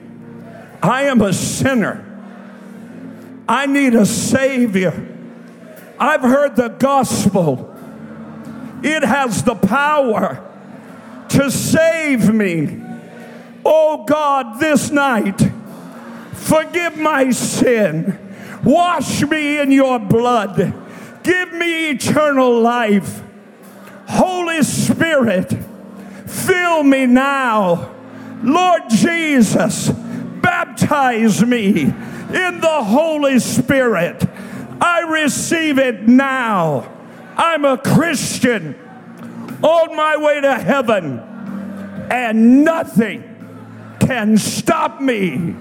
I 0.84 1.03
am 1.03 1.21
a 1.21 1.34
sinner. 1.34 2.03
I 3.49 3.65
need 3.65 3.95
a 3.95 4.05
Savior. 4.05 4.93
I've 5.99 6.21
heard 6.21 6.55
the 6.55 6.67
gospel, 6.67 7.73
it 8.84 9.03
has 9.03 9.43
the 9.43 9.55
power 9.55 10.43
to 11.30 11.49
save 11.49 12.32
me. 12.32 12.84
Oh 13.65 14.05
God, 14.05 14.59
this 14.59 14.91
night, 14.91 15.41
forgive 16.34 16.97
my 16.97 17.32
sin. 17.32 18.19
Wash 18.63 19.23
me 19.23 19.59
in 19.59 19.71
your 19.71 19.97
blood. 19.97 20.73
Give 21.23 21.53
me 21.53 21.89
eternal 21.89 22.61
life. 22.61 23.23
Holy 24.57 24.65
Spirit, 24.65 25.53
fill 26.25 26.81
me 26.81 27.05
now. 27.05 27.93
Lord 28.41 28.89
Jesus, 28.89 29.89
baptize 30.41 31.45
me 31.45 31.81
in 31.83 32.59
the 32.59 32.83
Holy 32.83 33.37
Spirit. 33.37 34.27
I 34.81 35.01
receive 35.01 35.77
it 35.77 36.07
now. 36.07 36.91
I'm 37.35 37.65
a 37.65 37.77
Christian 37.77 38.73
on 39.61 39.95
my 39.95 40.17
way 40.17 40.41
to 40.41 40.55
heaven, 40.57 41.19
and 42.09 42.63
nothing 42.63 43.95
can 43.99 44.39
stop 44.39 44.99
me. 44.99 45.55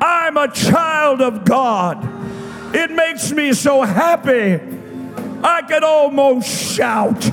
I'm 0.00 0.36
a 0.36 0.46
child 0.52 1.22
of 1.22 1.44
God. 1.44 2.08
It 2.72 2.92
makes 2.92 3.32
me 3.32 3.52
so 3.52 3.82
happy. 3.82 4.60
I 5.42 5.62
could 5.62 5.82
almost 5.82 6.48
shout. 6.48 7.32